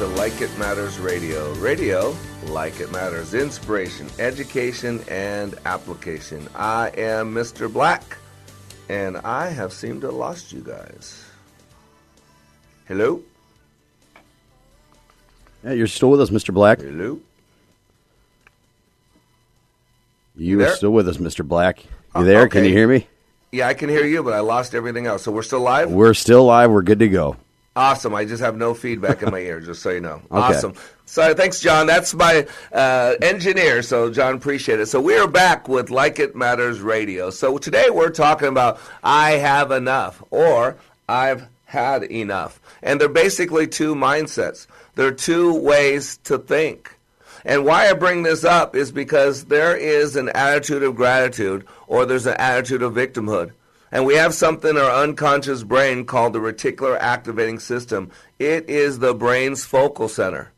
[0.00, 1.52] to Like It Matters Radio.
[1.56, 6.48] Radio, like it matters, inspiration, education, and application.
[6.54, 7.70] I am Mr.
[7.70, 8.16] Black,
[8.88, 11.22] and I have seemed to have lost you guys.
[12.88, 13.20] Hello?
[15.62, 16.54] Yeah, you're still with us, Mr.
[16.54, 16.80] Black.
[16.80, 17.20] Hello?
[20.34, 20.68] You there?
[20.68, 21.46] are still with us, Mr.
[21.46, 21.84] Black.
[21.84, 22.48] You Uh, there?
[22.48, 23.06] Can you hear me?
[23.52, 25.24] Yeah, I can hear you, but I lost everything else.
[25.24, 25.90] So we're still live?
[25.90, 26.70] We're still live.
[26.70, 27.36] We're good to go.
[27.76, 28.14] Awesome.
[28.14, 30.20] I just have no feedback in my ear, just so you know.
[30.30, 30.56] Okay.
[30.56, 30.74] Awesome.
[31.06, 31.86] So thanks, John.
[31.86, 33.82] That's my uh, engineer.
[33.82, 34.86] So, John, appreciate it.
[34.86, 37.30] So, we are back with Like It Matters Radio.
[37.30, 40.76] So, today we're talking about I have enough or
[41.08, 42.60] I've had enough.
[42.82, 46.96] And they're basically two mindsets, they're two ways to think.
[47.44, 52.04] And why I bring this up is because there is an attitude of gratitude or
[52.04, 53.52] there's an attitude of victimhood.
[53.92, 58.10] And we have something in our unconscious brain called the reticular activating system.
[58.38, 60.52] It is the brain's focal center.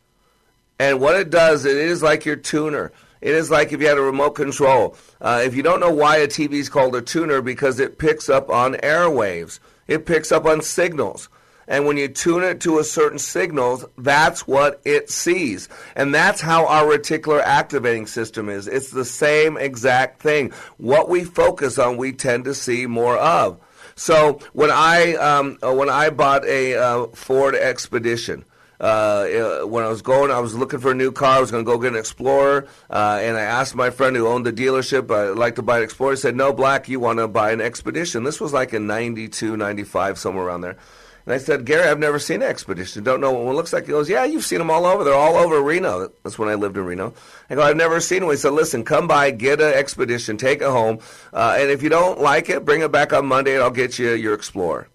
[0.78, 2.92] And what it does, it is like your tuner.
[3.20, 4.96] It is like if you had a remote control.
[5.20, 8.28] Uh, if you don't know why a TV is called a tuner, because it picks
[8.28, 11.28] up on airwaves, it picks up on signals.
[11.68, 15.68] And when you tune it to a certain signals, that's what it sees.
[15.96, 18.66] And that's how our reticular activating system is.
[18.66, 20.52] It's the same exact thing.
[20.78, 23.58] What we focus on, we tend to see more of.
[23.94, 28.44] So when I um, uh, when I bought a uh, Ford Expedition,
[28.80, 31.36] uh, uh, when I was going, I was looking for a new car.
[31.36, 34.26] I was going to go get an Explorer, uh, and I asked my friend who
[34.26, 36.12] owned the dealership, I'd like to buy an Explorer.
[36.12, 39.56] He said, "No, Black, you want to buy an Expedition." This was like in '92,
[39.56, 40.76] '95, somewhere around there.
[41.24, 43.04] And I said, Gary, I've never seen an Expedition.
[43.04, 43.86] Don't know what one looks like.
[43.86, 45.04] He goes, Yeah, you've seen them all over.
[45.04, 46.10] They're all over Reno.
[46.22, 47.14] That's when I lived in Reno.
[47.48, 48.34] I go, I've never seen one.
[48.34, 50.98] He said, Listen, come by, get an Expedition, take it home,
[51.32, 53.98] uh, and if you don't like it, bring it back on Monday, and I'll get
[53.98, 54.88] you your Explorer.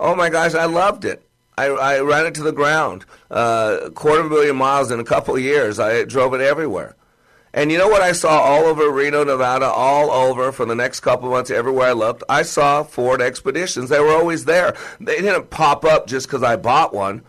[0.00, 1.22] Oh my gosh, I loved it.
[1.58, 3.04] I, I ran it to the ground.
[3.30, 5.80] Uh, a quarter of a million miles in a couple of years.
[5.80, 6.94] I drove it everywhere.
[7.54, 11.00] And you know what I saw all over Reno, Nevada, all over for the next
[11.00, 12.22] couple months, everywhere I looked?
[12.28, 13.88] I saw Ford Expeditions.
[13.88, 14.76] They were always there.
[15.00, 17.22] They didn't pop up just because I bought one.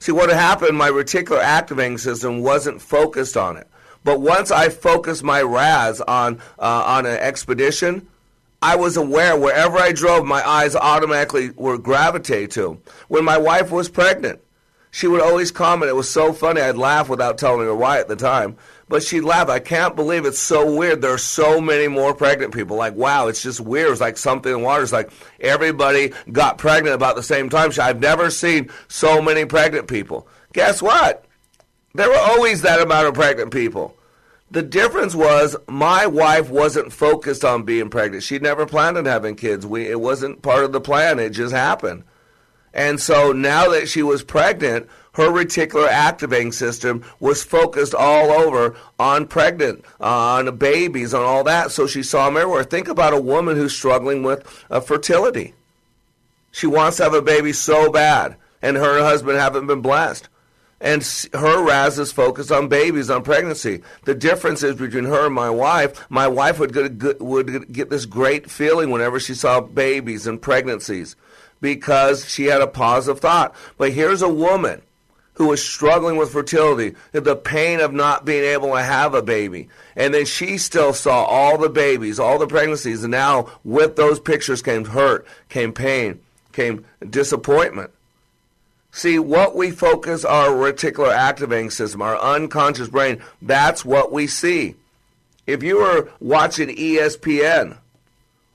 [0.00, 3.68] See, what happened, my reticular activating system wasn't focused on it.
[4.02, 8.08] But once I focused my RAS on, uh, on an expedition,
[8.62, 12.80] I was aware wherever I drove, my eyes automatically were gravitate to.
[13.08, 14.40] When my wife was pregnant,
[14.90, 15.90] she would always comment.
[15.90, 16.60] It was so funny.
[16.60, 18.56] I'd laugh without telling her why at the time.
[18.90, 19.48] But she'd laugh.
[19.48, 21.00] I can't believe it's so weird.
[21.00, 22.76] There are so many more pregnant people.
[22.76, 23.92] Like, wow, it's just weird.
[23.92, 24.82] It's like something in water.
[24.82, 27.70] It's like everybody got pregnant about the same time.
[27.80, 30.26] I've never seen so many pregnant people.
[30.54, 31.24] Guess what?
[31.94, 33.96] There were always that amount of pregnant people.
[34.50, 38.24] The difference was my wife wasn't focused on being pregnant.
[38.24, 39.64] She never planned on having kids.
[39.64, 41.20] We, it wasn't part of the plan.
[41.20, 42.02] It just happened.
[42.72, 48.76] And so now that she was pregnant, her reticular activating system was focused all over
[48.98, 51.72] on pregnant, on babies, on all that.
[51.72, 52.64] So she saw them everywhere.
[52.64, 55.54] Think about a woman who's struggling with uh, fertility.
[56.52, 59.82] She wants to have a baby so bad, and her and her husband haven't been
[59.82, 60.28] blessed.
[60.80, 61.02] And
[61.34, 63.82] her RAS is focused on babies, on pregnancy.
[64.06, 66.10] The difference is between her and my wife.
[66.10, 71.16] My wife would get, would get this great feeling whenever she saw babies and pregnancies
[71.60, 73.54] because she had a positive thought.
[73.76, 74.82] But here's a woman
[75.34, 79.68] who was struggling with fertility, the pain of not being able to have a baby.
[79.96, 84.20] And then she still saw all the babies, all the pregnancies, and now with those
[84.20, 86.20] pictures came hurt, came pain,
[86.52, 87.90] came disappointment.
[88.92, 94.74] See, what we focus our reticular activating system, our unconscious brain, that's what we see.
[95.46, 97.78] If you were watching ESPN,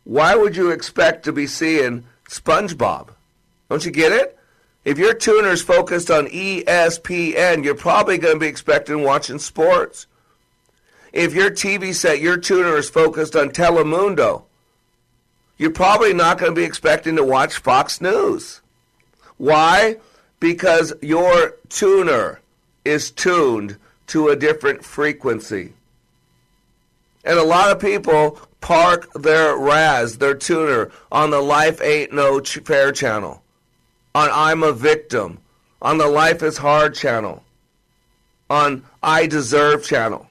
[0.04, 3.10] why would you expect to be seeing SpongeBob?
[3.70, 4.38] Don't you get it?
[4.84, 10.06] If your tuner's focused on ESPN, you're probably going to be expecting watching sports.
[11.12, 14.44] If your TV set, your tuner is focused on Telemundo,
[15.58, 18.62] you're probably not going to be expecting to watch Fox News.
[19.38, 19.98] Why?
[20.40, 22.42] Because your tuner
[22.84, 25.74] is tuned to a different frequency.
[27.24, 32.42] And a lot of people park their RAS, their tuner, on the Life Ain't No
[32.42, 33.44] Fair channel
[34.16, 35.38] on I'm a Victim,
[35.84, 37.44] on the Life is Hard channel,
[38.50, 40.28] on I Deserve channel.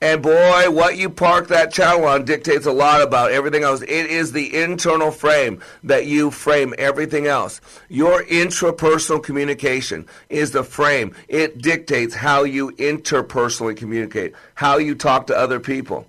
[0.00, 3.82] And boy, what you park that channel on dictates a lot about everything else.
[3.82, 7.60] It is the internal frame that you frame everything else.
[7.88, 11.14] Your intrapersonal communication is the frame.
[11.28, 16.08] It dictates how you interpersonally communicate, how you talk to other people.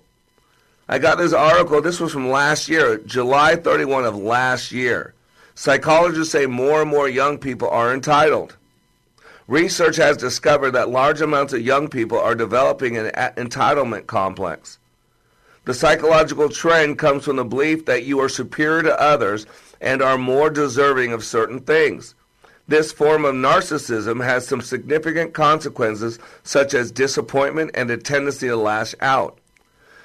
[0.90, 5.12] I got this article, this was from last year, July 31 of last year.
[5.54, 8.56] Psychologists say more and more young people are entitled.
[9.48, 14.78] Research has discovered that large amounts of young people are developing an entitlement complex.
[15.66, 19.44] The psychological trend comes from the belief that you are superior to others
[19.82, 22.14] and are more deserving of certain things.
[22.66, 28.56] This form of narcissism has some significant consequences, such as disappointment and a tendency to
[28.56, 29.38] lash out.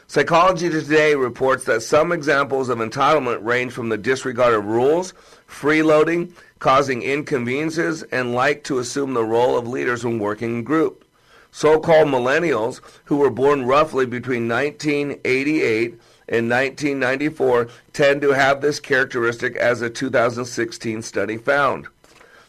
[0.07, 5.13] Psychology Today reports that some examples of entitlement range from the disregard of rules
[5.47, 11.05] freeloading, causing inconveniences, and like to assume the role of leaders when working in groups.
[11.51, 15.91] So called millennials, who were born roughly between 1988
[16.27, 21.87] and 1994, tend to have this characteristic, as a 2016 study found.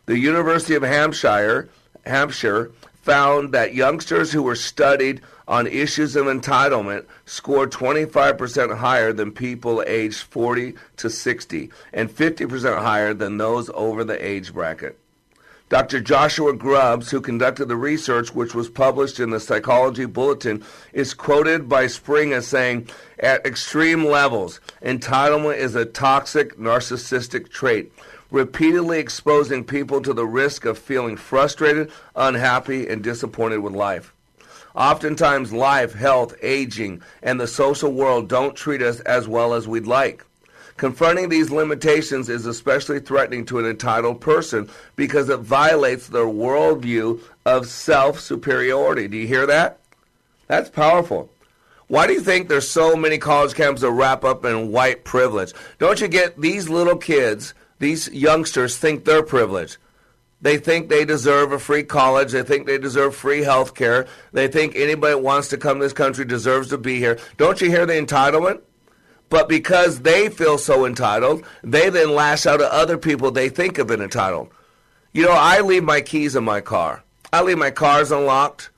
[0.06, 1.68] The University of Hampshire,
[2.06, 9.32] Hampshire found that youngsters who were studied on issues of entitlement scored 25% higher than
[9.32, 14.98] people aged 40 to 60 and 50% higher than those over the age bracket.
[15.70, 16.00] Dr.
[16.00, 21.68] Joshua Grubbs, who conducted the research, which was published in the Psychology Bulletin, is quoted
[21.68, 22.88] by Spring as saying,
[23.18, 27.92] at extreme levels, entitlement is a toxic narcissistic trait,
[28.30, 34.13] repeatedly exposing people to the risk of feeling frustrated, unhappy, and disappointed with life.
[34.74, 39.86] Oftentimes, life, health, aging, and the social world don't treat us as well as we'd
[39.86, 40.24] like.
[40.76, 47.20] Confronting these limitations is especially threatening to an entitled person because it violates their worldview
[47.46, 49.06] of self superiority.
[49.06, 49.78] Do you hear that?
[50.48, 51.30] That's powerful.
[51.86, 55.52] Why do you think there's so many college campuses that wrap up in white privilege?
[55.78, 59.76] Don't you get these little kids, these youngsters think they're privileged.
[60.44, 62.32] They think they deserve a free college.
[62.32, 64.06] They think they deserve free health care.
[64.32, 67.18] They think anybody that wants to come to this country deserves to be here.
[67.38, 68.60] Don't you hear the entitlement?
[69.30, 73.78] But because they feel so entitled, they then lash out at other people they think
[73.78, 74.50] have been entitled.
[75.14, 77.02] You know, I leave my keys in my car.
[77.32, 78.68] I leave my cars unlocked.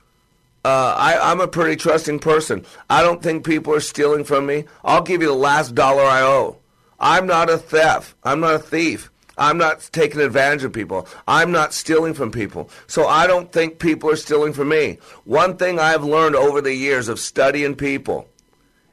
[0.63, 2.65] Uh, I, I'm a pretty trusting person.
[2.89, 4.63] I don't think people are stealing from me.
[4.85, 6.59] I'll give you the last dollar I owe.
[6.97, 8.15] I'm not a theft.
[8.23, 9.11] I'm not a thief.
[9.37, 11.07] I'm not taking advantage of people.
[11.27, 12.69] I'm not stealing from people.
[12.87, 14.97] So I don't think people are stealing from me.
[15.25, 18.27] One thing I've learned over the years of studying people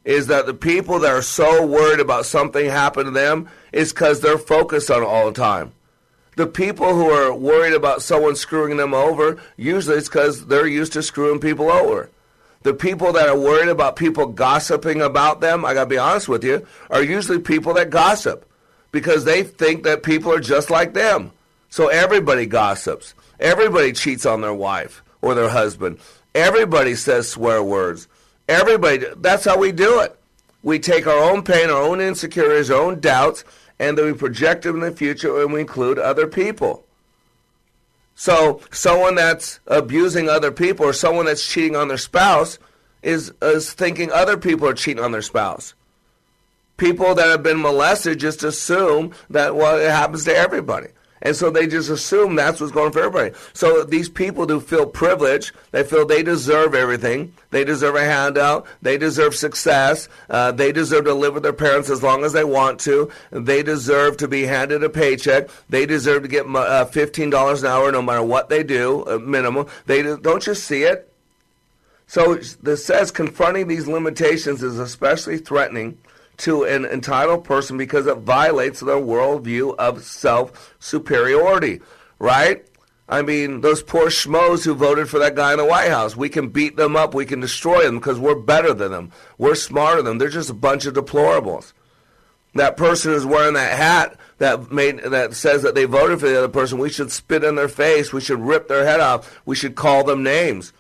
[0.05, 4.21] is that the people that are so worried about something happening to them is because
[4.21, 5.73] they're focused on it all the time.
[6.37, 10.93] The people who are worried about someone screwing them over, usually it's because they're used
[10.95, 12.11] to screwing people over.
[12.63, 16.45] The people that are worried about people gossiping about them, I gotta be honest with
[16.45, 18.51] you, are usually people that gossip
[18.95, 21.33] because they think that people are just like them.
[21.69, 23.13] So everybody gossips.
[23.41, 25.99] Everybody cheats on their wife or their husband.
[26.33, 28.07] Everybody says swear words.
[28.49, 30.17] Everybody, that's how we do it.
[30.63, 33.43] We take our own pain, our own insecurities, our own doubts,
[33.81, 36.85] and then we project them in the future and we include other people.
[38.15, 42.61] So, someone that's abusing other people or someone that's cheating on their spouse
[43.03, 45.75] is, is thinking other people are cheating on their spouse.
[46.77, 50.89] People that have been molested just assume that, well, it happens to everybody.
[51.25, 53.35] And so they just assume that's what's going on for everybody.
[53.55, 55.53] So these people do feel privileged.
[55.71, 57.33] They feel they deserve everything.
[57.51, 58.67] They deserve a handout.
[58.83, 60.09] They deserve success.
[60.29, 63.11] Uh, they deserve to live with their parents as long as they want to.
[63.31, 65.49] They deserve to be handed a paycheck.
[65.71, 69.67] They deserve to get uh, $15 an hour no matter what they do, uh, minimum.
[69.87, 71.11] They Don't you see it?
[72.07, 75.97] So this says confronting these limitations is especially threatening
[76.39, 81.81] to an entitled person because it violates their worldview of self superiority,
[82.19, 82.65] right?
[83.09, 86.31] I mean, those poor schmoes who voted for that guy in the White House, we
[86.31, 89.13] can beat them up, we can destroy them because we're better than them.
[89.37, 90.19] We're smarter than them.
[90.19, 91.73] They're just a bunch of deplorables.
[92.55, 96.39] That person who's wearing that hat that made that says that they voted for the
[96.39, 99.57] other person, we should spit in their face, we should rip their head off, we
[99.57, 100.73] should call them names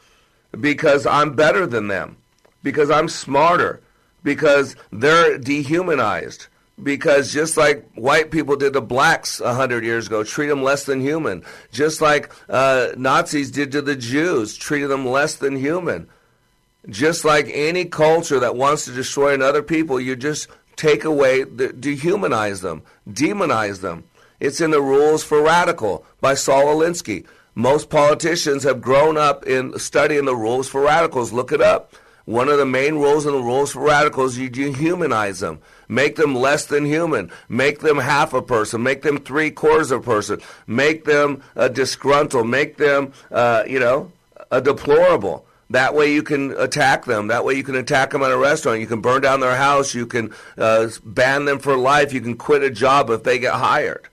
[0.60, 2.16] because I'm better than them,
[2.62, 3.80] because I'm smarter,
[4.24, 6.48] because they're dehumanized.
[6.82, 10.84] Because just like white people did to blacks a hundred years ago, treat them less
[10.84, 11.44] than human.
[11.70, 16.08] Just like uh, Nazis did to the Jews, treated them less than human.
[16.88, 21.68] Just like any culture that wants to destroy another people, you just take away, the,
[21.68, 24.02] dehumanize them, demonize them.
[24.40, 27.24] It's in the Rules for Radical by Saul Alinsky.
[27.54, 31.32] Most politicians have grown up in studying the rules for radicals.
[31.32, 31.94] Look it up.
[32.26, 35.60] One of the main rules in the rules for radicals, is you dehumanize them.
[35.88, 37.30] Make them less than human.
[37.48, 38.82] Make them half a person.
[38.82, 40.40] Make them three quarters of a person.
[40.66, 42.48] Make them a disgruntled.
[42.48, 44.10] Make them, uh, you know,
[44.50, 45.44] a deplorable.
[45.68, 47.26] That way you can attack them.
[47.26, 48.80] That way you can attack them at a restaurant.
[48.80, 49.94] You can burn down their house.
[49.94, 52.12] You can uh, ban them for life.
[52.12, 54.08] You can quit a job if they get hired.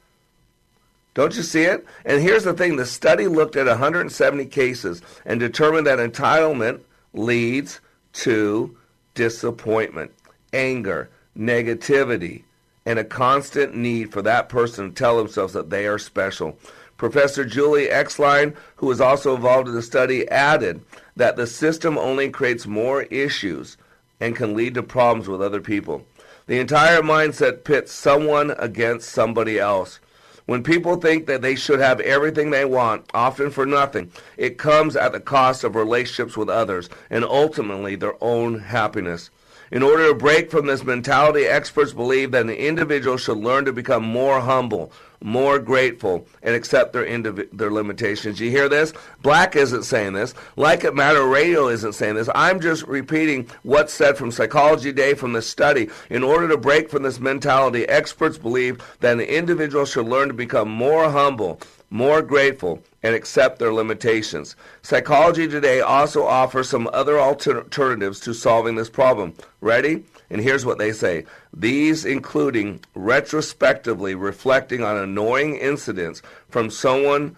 [1.13, 1.85] Don't you see it?
[2.05, 6.81] And here's the thing the study looked at 170 cases and determined that entitlement
[7.13, 7.81] leads
[8.13, 8.77] to
[9.13, 10.11] disappointment,
[10.53, 12.43] anger, negativity,
[12.85, 16.57] and a constant need for that person to tell themselves that they are special.
[16.97, 20.81] Professor Julie Exline, who was also involved in the study, added
[21.15, 23.77] that the system only creates more issues
[24.19, 26.05] and can lead to problems with other people.
[26.47, 29.99] The entire mindset pits someone against somebody else.
[30.45, 34.95] When people think that they should have everything they want, often for nothing, it comes
[34.95, 39.29] at the cost of relationships with others and ultimately their own happiness.
[39.71, 43.71] In order to break from this mentality, experts believe that an individual should learn to
[43.71, 48.39] become more humble, more grateful, and accept their indiv- their limitations.
[48.39, 48.93] You hear this?
[49.21, 50.33] Black isn't saying this.
[50.55, 52.29] Like It Matter Radio isn't saying this.
[52.35, 55.89] I'm just repeating what's said from Psychology Day from the study.
[56.09, 60.33] In order to break from this mentality, experts believe that an individual should learn to
[60.33, 61.59] become more humble,
[61.89, 64.55] more grateful, and accept their limitations.
[64.81, 69.33] Psychology Today also offers some other alter- alternatives to solving this problem.
[69.59, 70.03] Ready?
[70.31, 77.35] And here's what they say these including retrospectively reflecting on annoying incidents from someone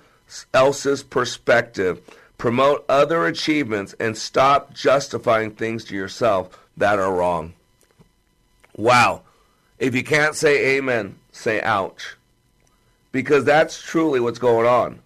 [0.54, 2.00] else's perspective,
[2.38, 7.54] promote other achievements, and stop justifying things to yourself that are wrong.
[8.76, 9.24] Wow.
[9.80, 12.16] If you can't say amen, say ouch.
[13.12, 15.00] Because that's truly what's going on.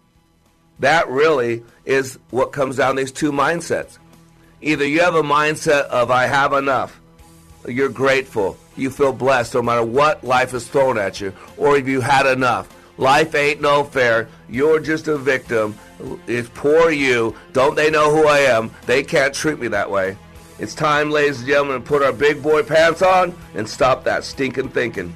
[0.79, 3.97] That really is what comes down these two mindsets.
[4.61, 6.99] Either you have a mindset of I have enough,
[7.67, 11.87] you're grateful, you feel blessed no matter what life is thrown at you, or if
[11.87, 12.73] you had enough.
[12.97, 14.27] Life ain't no fair.
[14.49, 15.77] You're just a victim.
[16.25, 17.35] It's poor you.
[17.53, 18.71] Don't they know who I am?
[18.85, 20.17] They can't treat me that way.
[20.59, 24.23] It's time, ladies and gentlemen, to put our big boy pants on and stop that
[24.23, 25.15] stinking thinking.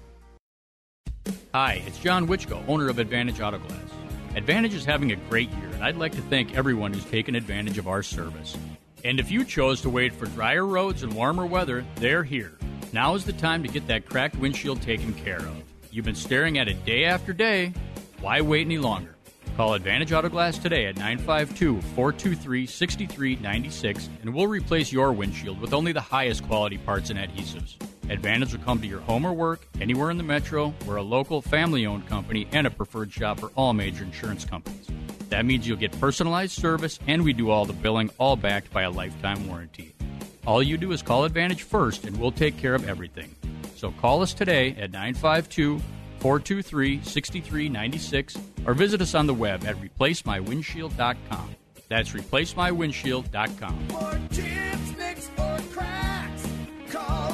[1.53, 3.79] Hi, it's John Wichko, owner of Advantage Auto Glass.
[4.35, 7.77] Advantage is having a great year, and I'd like to thank everyone who's taken advantage
[7.77, 8.57] of our service.
[9.03, 12.57] And if you chose to wait for drier roads and warmer weather, they're here.
[12.93, 15.63] Now is the time to get that cracked windshield taken care of.
[15.91, 17.73] You've been staring at it day after day.
[18.21, 19.15] Why wait any longer?
[19.57, 25.73] Call Advantage Auto Glass today at 952 423 6396 and we'll replace your windshield with
[25.73, 27.75] only the highest quality parts and adhesives.
[28.09, 30.73] Advantage will come to your home or work, anywhere in the metro.
[30.85, 34.87] We're a local, family owned company and a preferred shop for all major insurance companies.
[35.29, 38.81] That means you'll get personalized service and we do all the billing, all backed by
[38.81, 39.93] a lifetime warranty.
[40.45, 43.33] All you do is call Advantage first and we'll take care of everything.
[43.75, 45.79] So call us today at 952
[46.19, 51.55] 423 6396 or visit us on the web at replacemywindshield.com.
[51.87, 53.87] That's replacemywindshield.com.
[53.89, 56.47] For chips, nicks, or cracks,
[56.89, 57.33] call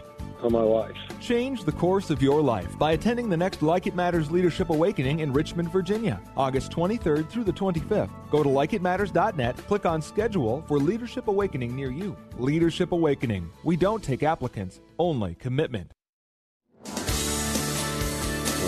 [0.43, 0.95] on my life.
[1.19, 5.19] Change the course of your life by attending the next Like It Matters Leadership Awakening
[5.19, 8.09] in Richmond, Virginia, August 23rd through the 25th.
[8.29, 12.15] Go to likeitmatters.net, click on schedule for Leadership Awakening near you.
[12.37, 13.49] Leadership Awakening.
[13.63, 15.91] We don't take applicants, only commitment.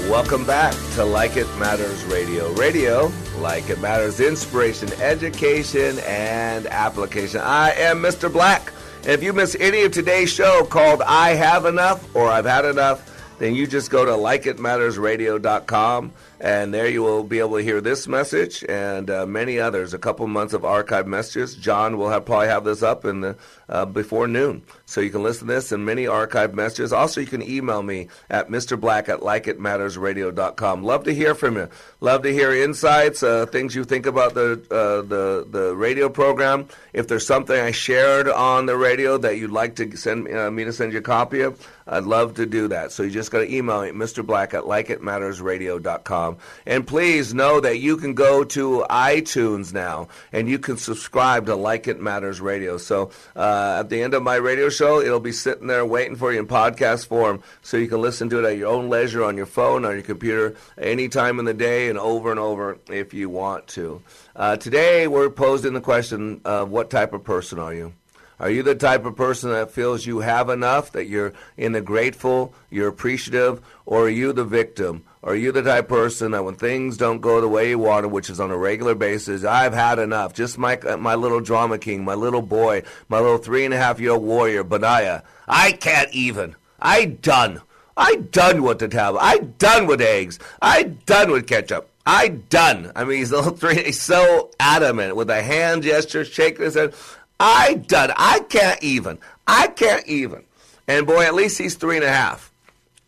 [0.10, 2.52] Welcome back to Like It Matters Radio.
[2.54, 7.40] Radio, like it matters, inspiration, education, and application.
[7.40, 8.32] I am Mr.
[8.32, 8.74] Black.
[9.06, 13.36] If you miss any of today's show called I Have Enough or I've Had Enough,
[13.38, 16.14] then you just go to likeitmattersradio.com
[16.44, 19.94] and there you will be able to hear this message and uh, many others.
[19.94, 21.56] A couple months of archived messages.
[21.56, 23.38] John will have, probably have this up in the
[23.70, 26.92] uh, before noon, so you can listen to this and many archived messages.
[26.92, 30.84] Also, you can email me at mrblack at likeitmattersradio.com.
[30.84, 31.70] Love to hear from you.
[32.02, 36.68] Love to hear insights, uh, things you think about the uh, the the radio program.
[36.92, 40.66] If there's something I shared on the radio that you'd like to send uh, me
[40.66, 42.92] to send you a copy of, I'd love to do that.
[42.92, 44.26] So you just got to email me, Mr.
[44.26, 46.33] Black at likeitmattersradio.com.
[46.66, 51.56] And please know that you can go to iTunes now and you can subscribe to
[51.56, 52.78] Like It Matters Radio.
[52.78, 56.32] So uh, at the end of my radio show, it'll be sitting there waiting for
[56.32, 59.38] you in podcast form so you can listen to it at your own leisure on
[59.38, 63.14] your phone, on your computer, any time in the day and over and over if
[63.14, 64.02] you want to.
[64.36, 67.94] Uh, today, we're posing the question of what type of person are you?
[68.40, 71.82] Are you the type of person that feels you have enough, that you're in the
[71.82, 75.04] grateful, you're appreciative, or are you the victim?
[75.24, 78.30] Are you the type person that when things don't go the way you want, which
[78.30, 80.34] is on a regular basis, I've had enough.
[80.34, 83.78] Just my uh, my little drama king, my little boy, my little three and a
[83.78, 85.24] half year old warrior, Benaiah.
[85.48, 86.56] I can't even.
[86.78, 87.62] I done.
[87.96, 89.22] I done with the tablet.
[89.22, 90.40] I done with eggs.
[90.62, 91.90] I done with ketchup.
[92.06, 92.92] I done.
[92.94, 93.82] I mean, he's little three.
[93.82, 96.96] He's so adamant with a hand gesture, shaking his head.
[97.40, 98.12] I done.
[98.18, 99.20] I can't even.
[99.48, 100.44] I can't even.
[100.86, 102.52] And boy, at least he's three and a half.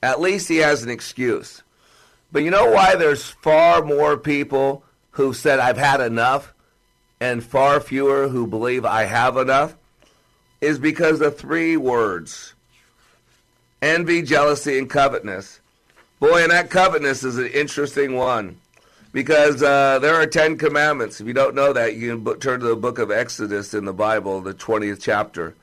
[0.02, 1.62] At least he has an excuse.
[2.36, 6.54] But you know why there's far more people who said I've had enough
[7.22, 9.78] and far fewer who believe I have enough?
[10.60, 12.54] Is because the three words
[13.82, 15.62] envy, jealousy, and covetousness.
[16.20, 18.58] Boy, and that covetousness is an interesting one
[19.14, 21.22] because uh, there are Ten Commandments.
[21.22, 23.94] If you don't know that, you can turn to the book of Exodus in the
[23.94, 25.56] Bible, the 20th chapter.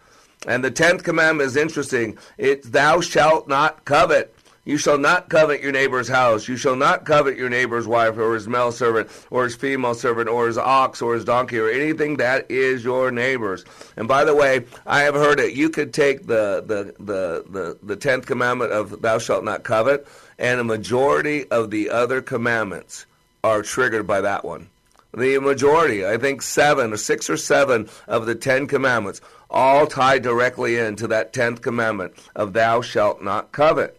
[0.47, 2.17] And the tenth commandment is interesting.
[2.39, 4.35] It's thou shalt not covet.
[4.65, 6.47] You shall not covet your neighbor's house.
[6.47, 10.29] You shall not covet your neighbor's wife or his male servant or his female servant
[10.29, 13.65] or his ox or his donkey or anything that is your neighbor's.
[13.97, 15.55] And by the way, I have heard it.
[15.55, 20.07] You could take the, the, the, the, the tenth commandment of thou shalt not covet
[20.39, 23.07] and a majority of the other commandments
[23.43, 24.69] are triggered by that one.
[25.15, 30.19] The majority, I think seven or six or seven of the Ten Commandments, all tie
[30.19, 33.99] directly into that tenth commandment of thou shalt not covet.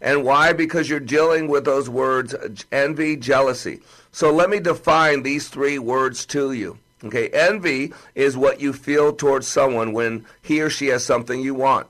[0.00, 0.52] And why?
[0.52, 2.34] Because you're dealing with those words
[2.72, 3.80] envy, jealousy.
[4.12, 6.78] So let me define these three words to you.
[7.02, 11.54] Okay, envy is what you feel towards someone when he or she has something you
[11.54, 11.86] want.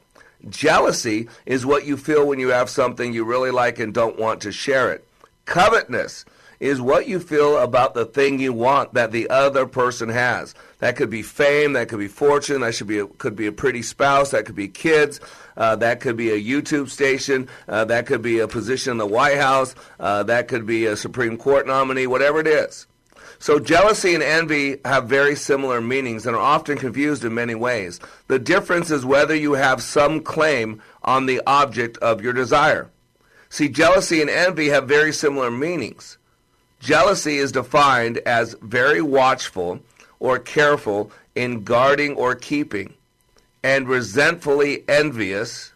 [0.48, 4.40] Jealousy is what you feel when you have something you really like and don't want
[4.42, 5.04] to share it.
[5.46, 6.24] Covetousness
[6.60, 10.54] is what you feel about the thing you want that the other person has.
[10.80, 13.52] That could be fame, that could be fortune, that should be a, could be a
[13.52, 15.20] pretty spouse, that could be kids,
[15.56, 19.06] uh, that could be a YouTube station, uh, that could be a position in the
[19.06, 22.86] White House, uh, that could be a Supreme Court nominee, whatever it is.
[23.38, 27.98] So jealousy and envy have very similar meanings and are often confused in many ways.
[28.28, 32.90] The difference is whether you have some claim on the object of your desire.
[33.48, 36.18] See, jealousy and envy have very similar meanings.
[36.80, 39.80] Jealousy is defined as very watchful
[40.20, 42.94] or careful in guarding or keeping,
[43.62, 45.72] and resentfully envious.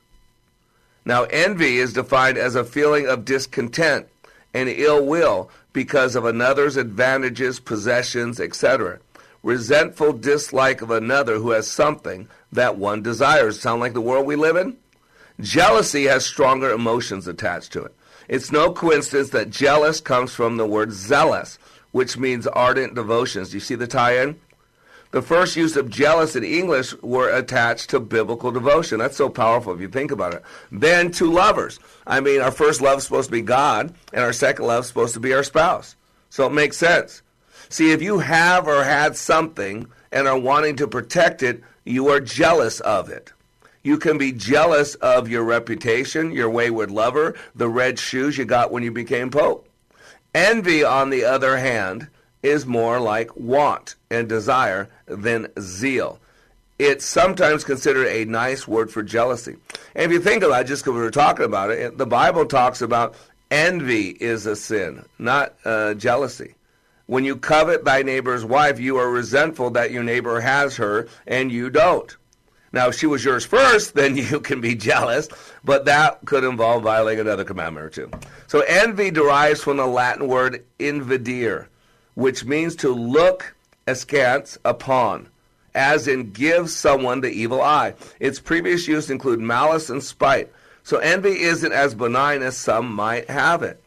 [1.05, 4.07] Now, envy is defined as a feeling of discontent
[4.55, 9.01] and ill will because of another's advantages, possessions, etc.
[9.43, 13.61] Resentful dislike of another who has something that one desires.
[13.61, 14.77] Sound like the world we live in?
[15.41, 17.95] Jealousy has stronger emotions attached to it.
[18.29, 21.59] It's no coincidence that jealous comes from the word zealous,
[21.95, 23.51] which means ardent devotions.
[23.51, 24.35] Do you see the tie in?
[25.13, 28.99] The first use of jealous in English were attached to biblical devotion.
[28.99, 30.43] That's so powerful if you think about it.
[30.73, 31.79] Then to lovers.
[32.05, 34.89] I mean, our first love is supposed to be God, and our second love is
[34.89, 35.95] supposed to be our spouse.
[36.31, 37.23] So it makes sense.
[37.69, 42.19] See, if you have or had something and are wanting to protect it, you are
[42.19, 43.33] jealous of it.
[43.85, 48.73] You can be jealous of your reputation, your wayward lover, the red shoes you got
[48.73, 49.69] when you became Pope.
[50.35, 52.09] Envy, on the other hand,
[52.43, 56.19] is more like want and desire than zeal.
[56.79, 59.57] It's sometimes considered a nice word for jealousy.
[59.95, 62.47] And if you think about it, just because we were talking about it, the Bible
[62.47, 63.15] talks about
[63.51, 66.57] envy is a sin, not uh, jealousy.
[67.07, 71.53] When you covet thy neighbor's wife, you are resentful that your neighbor has her and
[71.53, 72.17] you don't.
[72.75, 75.29] Now, if she was yours first, then you can be jealous,
[75.65, 78.11] but that could involve violating another commandment or two.
[78.49, 81.69] So, envy derives from the Latin word invidere,
[82.15, 83.55] which means to look
[83.87, 85.29] askance upon,
[85.75, 87.95] as in give someone the evil eye.
[88.19, 90.51] Its previous use include malice and spite.
[90.83, 93.83] So envy isn't as benign as some might have it.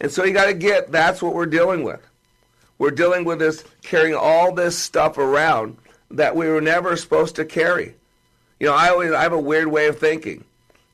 [0.00, 2.00] And so you got to get that's what we're dealing with.
[2.78, 5.76] We're dealing with this carrying all this stuff around
[6.10, 7.94] that we were never supposed to carry.
[8.62, 10.44] You know, I always I have a weird way of thinking,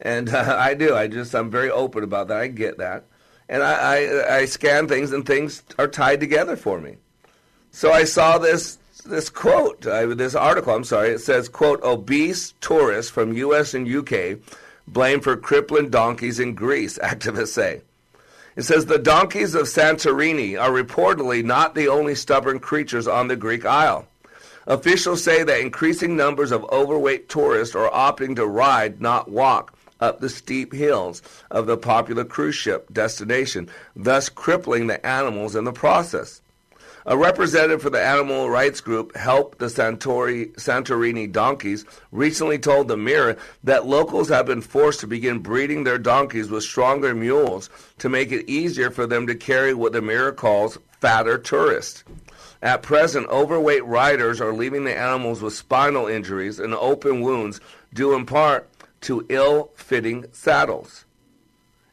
[0.00, 0.96] and uh, I do.
[0.96, 2.38] I just I'm very open about that.
[2.38, 3.04] I get that,
[3.46, 6.96] and I, I I scan things and things are tied together for me.
[7.70, 10.74] So I saw this this quote, uh, this article.
[10.74, 11.10] I'm sorry.
[11.10, 13.74] It says, "quote Obese tourists from U.S.
[13.74, 14.36] and U.K.
[14.86, 17.82] blamed for crippling donkeys in Greece." Activists say.
[18.56, 23.36] It says the donkeys of Santorini are reportedly not the only stubborn creatures on the
[23.36, 24.08] Greek Isle.
[24.68, 30.20] Officials say that increasing numbers of overweight tourists are opting to ride, not walk, up
[30.20, 35.72] the steep hills of the popular cruise ship destination, thus crippling the animals in the
[35.72, 36.42] process.
[37.06, 42.96] A representative for the animal rights group Help the Santori, Santorini Donkeys recently told the
[42.98, 48.10] Mirror that locals have been forced to begin breeding their donkeys with stronger mules to
[48.10, 52.04] make it easier for them to carry what the Mirror calls fatter tourists.
[52.61, 57.61] At present, overweight riders are leaving the animals with spinal injuries and open wounds
[57.94, 58.68] due in part
[59.02, 61.04] to ill fitting saddles.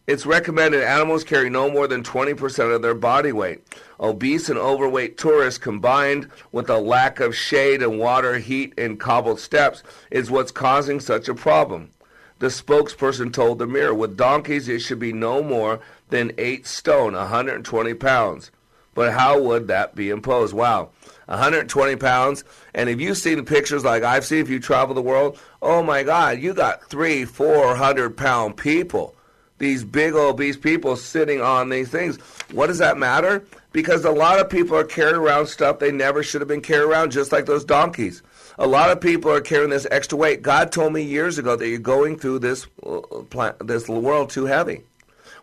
[0.07, 3.61] It's recommended animals carry no more than 20% of their body weight.
[3.99, 9.39] Obese and overweight tourists combined with a lack of shade and water, heat, and cobbled
[9.39, 11.89] steps is what's causing such a problem.
[12.37, 17.13] The spokesperson told the Mirror, with donkeys it should be no more than 8 stone,
[17.13, 18.51] 120 pounds.
[18.95, 20.53] But how would that be imposed?
[20.55, 20.89] Wow.
[21.27, 22.43] 120 pounds.
[22.73, 26.01] And if you've seen pictures like I've seen, if you travel the world, oh my
[26.01, 29.15] God, you got three, 400 pound people
[29.57, 32.17] these big obese people sitting on these things.
[32.51, 33.45] What does that matter?
[33.71, 36.89] Because a lot of people are carrying around stuff they never should have been carrying
[36.89, 38.21] around, just like those donkeys.
[38.57, 40.41] A lot of people are carrying this extra weight.
[40.41, 44.83] God told me years ago that you're going through this uh, this world too heavy.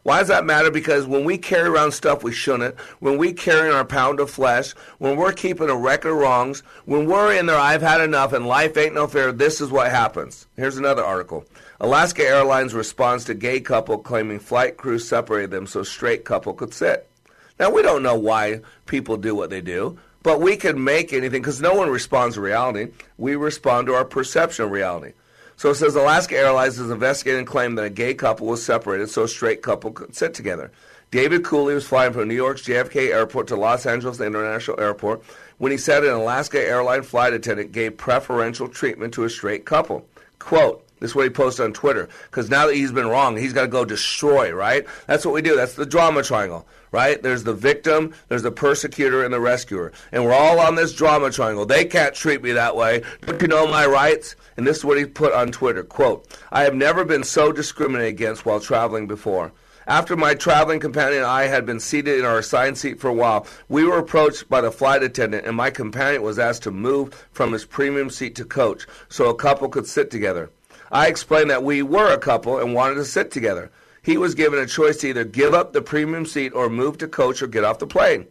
[0.03, 0.71] Why does that matter?
[0.71, 4.73] Because when we carry around stuff we shouldn't, when we carry our pound of flesh,
[4.99, 8.47] when we're keeping a record of wrongs, when we're in there, I've had enough and
[8.47, 10.49] life ain't no fair, this is what happens.
[10.57, 11.45] Here's another article.
[11.81, 16.75] Alaska Airlines responds to gay couple claiming flight crew separated them so straight couple could
[16.75, 17.09] sit.
[17.61, 21.43] Now, we don't know why people do what they do, but we can make anything
[21.43, 22.89] because no one responds to reality.
[23.19, 25.13] We respond to our perception of reality.
[25.63, 29.11] So it says Alaska Airlines is investigating a claim that a gay couple was separated
[29.11, 30.73] so a straight couple could sit together.
[31.13, 35.23] David Cooley was flying from New York's JFK Airport to Los Angeles International Airport
[35.59, 40.05] when he said an Alaska airline flight attendant gave preferential treatment to a straight couple.
[40.41, 42.09] Quote, this is what he posted on Twitter.
[42.25, 44.85] Because now that he's been wrong, he's got to go destroy, right?
[45.07, 45.55] That's what we do.
[45.55, 47.23] That's the drama triangle, right?
[47.23, 49.93] There's the victim, there's the persecutor, and the rescuer.
[50.11, 51.67] And we're all on this drama triangle.
[51.67, 53.05] They can't treat me that way.
[53.21, 54.35] Don't you know my rights?
[54.57, 55.83] And this is what he put on Twitter.
[55.83, 59.53] Quote, I have never been so discriminated against while traveling before.
[59.87, 63.15] After my traveling companion and I had been seated in our assigned seat for a
[63.15, 67.27] while, we were approached by the flight attendant, and my companion was asked to move
[67.33, 70.51] from his premium seat to coach so a couple could sit together.
[70.93, 73.73] I explained that we were a couple and wanted to sit together.
[74.03, 77.09] He was given a choice to either give up the premium seat or move to
[77.09, 78.27] coach or get off the plane.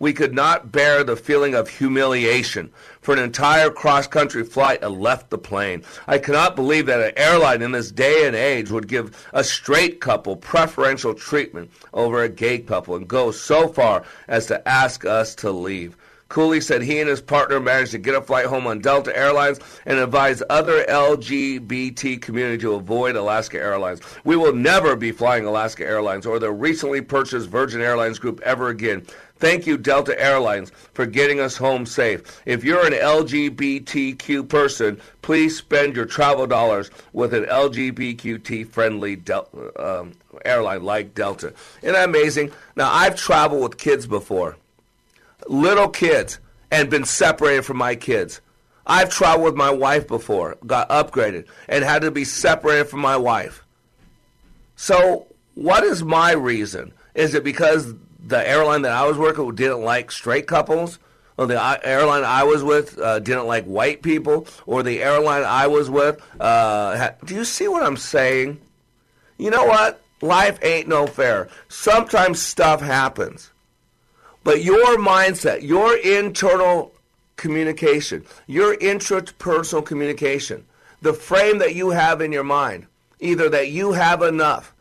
[0.00, 2.72] We could not bear the feeling of humiliation
[3.02, 5.82] for an entire cross country flight and left the plane.
[6.08, 10.00] I cannot believe that an airline in this day and age would give a straight
[10.00, 15.34] couple preferential treatment over a gay couple and go so far as to ask us
[15.36, 15.98] to leave.
[16.30, 19.58] Cooley said he and his partner managed to get a flight home on Delta Airlines
[19.84, 24.00] and advised other LGBT community to avoid Alaska Airlines.
[24.22, 28.68] We will never be flying Alaska Airlines or the recently purchased Virgin Airlines group ever
[28.68, 29.04] again.
[29.40, 32.42] Thank you, Delta Airlines, for getting us home safe.
[32.44, 39.48] If you're an LGBTQ person, please spend your travel dollars with an LGBTQ friendly Del-
[39.76, 40.12] um,
[40.44, 41.54] airline like Delta.
[41.80, 42.52] Isn't that amazing?
[42.76, 44.56] Now, I've traveled with kids before
[45.48, 46.38] little kids
[46.70, 48.42] and been separated from my kids.
[48.86, 53.16] I've traveled with my wife before, got upgraded, and had to be separated from my
[53.16, 53.64] wife.
[54.76, 56.92] So, what is my reason?
[57.14, 57.94] Is it because
[58.26, 60.98] the airline that I was working with didn't like straight couples?
[61.36, 64.46] Or the airline I was with uh, didn't like white people?
[64.66, 68.60] Or the airline I was with, uh, ha- do you see what I'm saying?
[69.38, 70.02] You know what?
[70.20, 71.48] Life ain't no fair.
[71.68, 73.50] Sometimes stuff happens.
[74.44, 76.92] But your mindset, your internal
[77.36, 80.66] communication, your intrapersonal communication,
[81.00, 82.86] the frame that you have in your mind,
[83.18, 84.74] either that you have enough,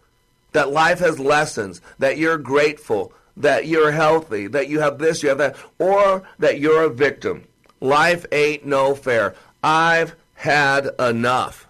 [0.51, 5.29] that life has lessons, that you're grateful, that you're healthy, that you have this, you
[5.29, 7.45] have that, or that you're a victim.
[7.81, 9.35] Life ain't no fair.
[9.63, 11.67] I've had enough.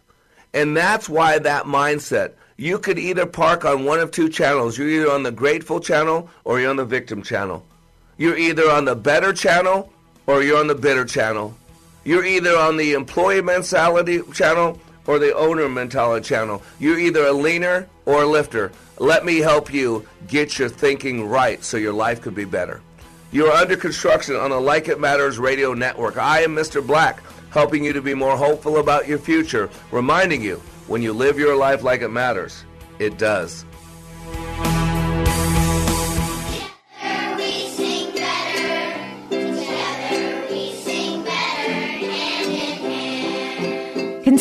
[0.54, 4.78] And that's why that mindset, You could either park on one of two channels.
[4.78, 7.66] You're either on the grateful channel or you're on the victim channel.
[8.18, 9.94] You're either on the better channel
[10.28, 11.56] or you're on the bitter channel.
[12.04, 16.62] You're either on the employee mentality channel or the owner mentality channel.
[16.80, 18.74] You're either a leaner or a lifter.
[19.00, 22.82] Let me help you get your thinking right so your life could be better.
[23.32, 26.18] You are under construction on the Like It Matters radio network.
[26.18, 26.86] I am Mr.
[26.86, 31.40] Black, helping you to be more hopeful about your future, reminding you when you live
[31.40, 32.66] your life like it matters,
[32.98, 33.64] it does.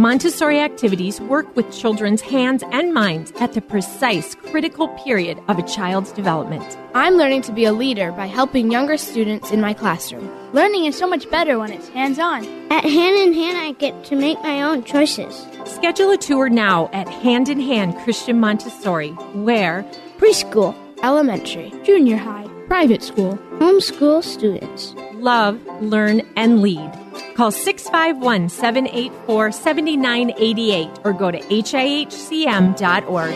[0.00, 5.62] Montessori activities work with children's hands and minds at the precise critical period of a
[5.62, 6.78] child's development.
[6.94, 10.26] I'm learning to be a leader by helping younger students in my classroom.
[10.54, 12.46] Learning is so much better when it's hands on.
[12.72, 15.46] At Hand in Hand, I get to make my own choices.
[15.66, 19.84] Schedule a tour now at Hand in Hand Christian Montessori, where
[20.16, 26.90] preschool, elementary, junior high, private school, homeschool students love, learn, and lead.
[27.34, 33.34] Call 651 784 7988 or go to HIHCM.org.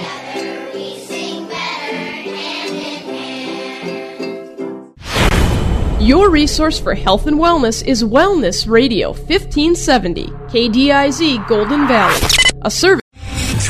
[6.04, 12.20] Your resource for health and wellness is Wellness Radio 1570, KDIZ Golden Valley.
[12.60, 13.03] A service.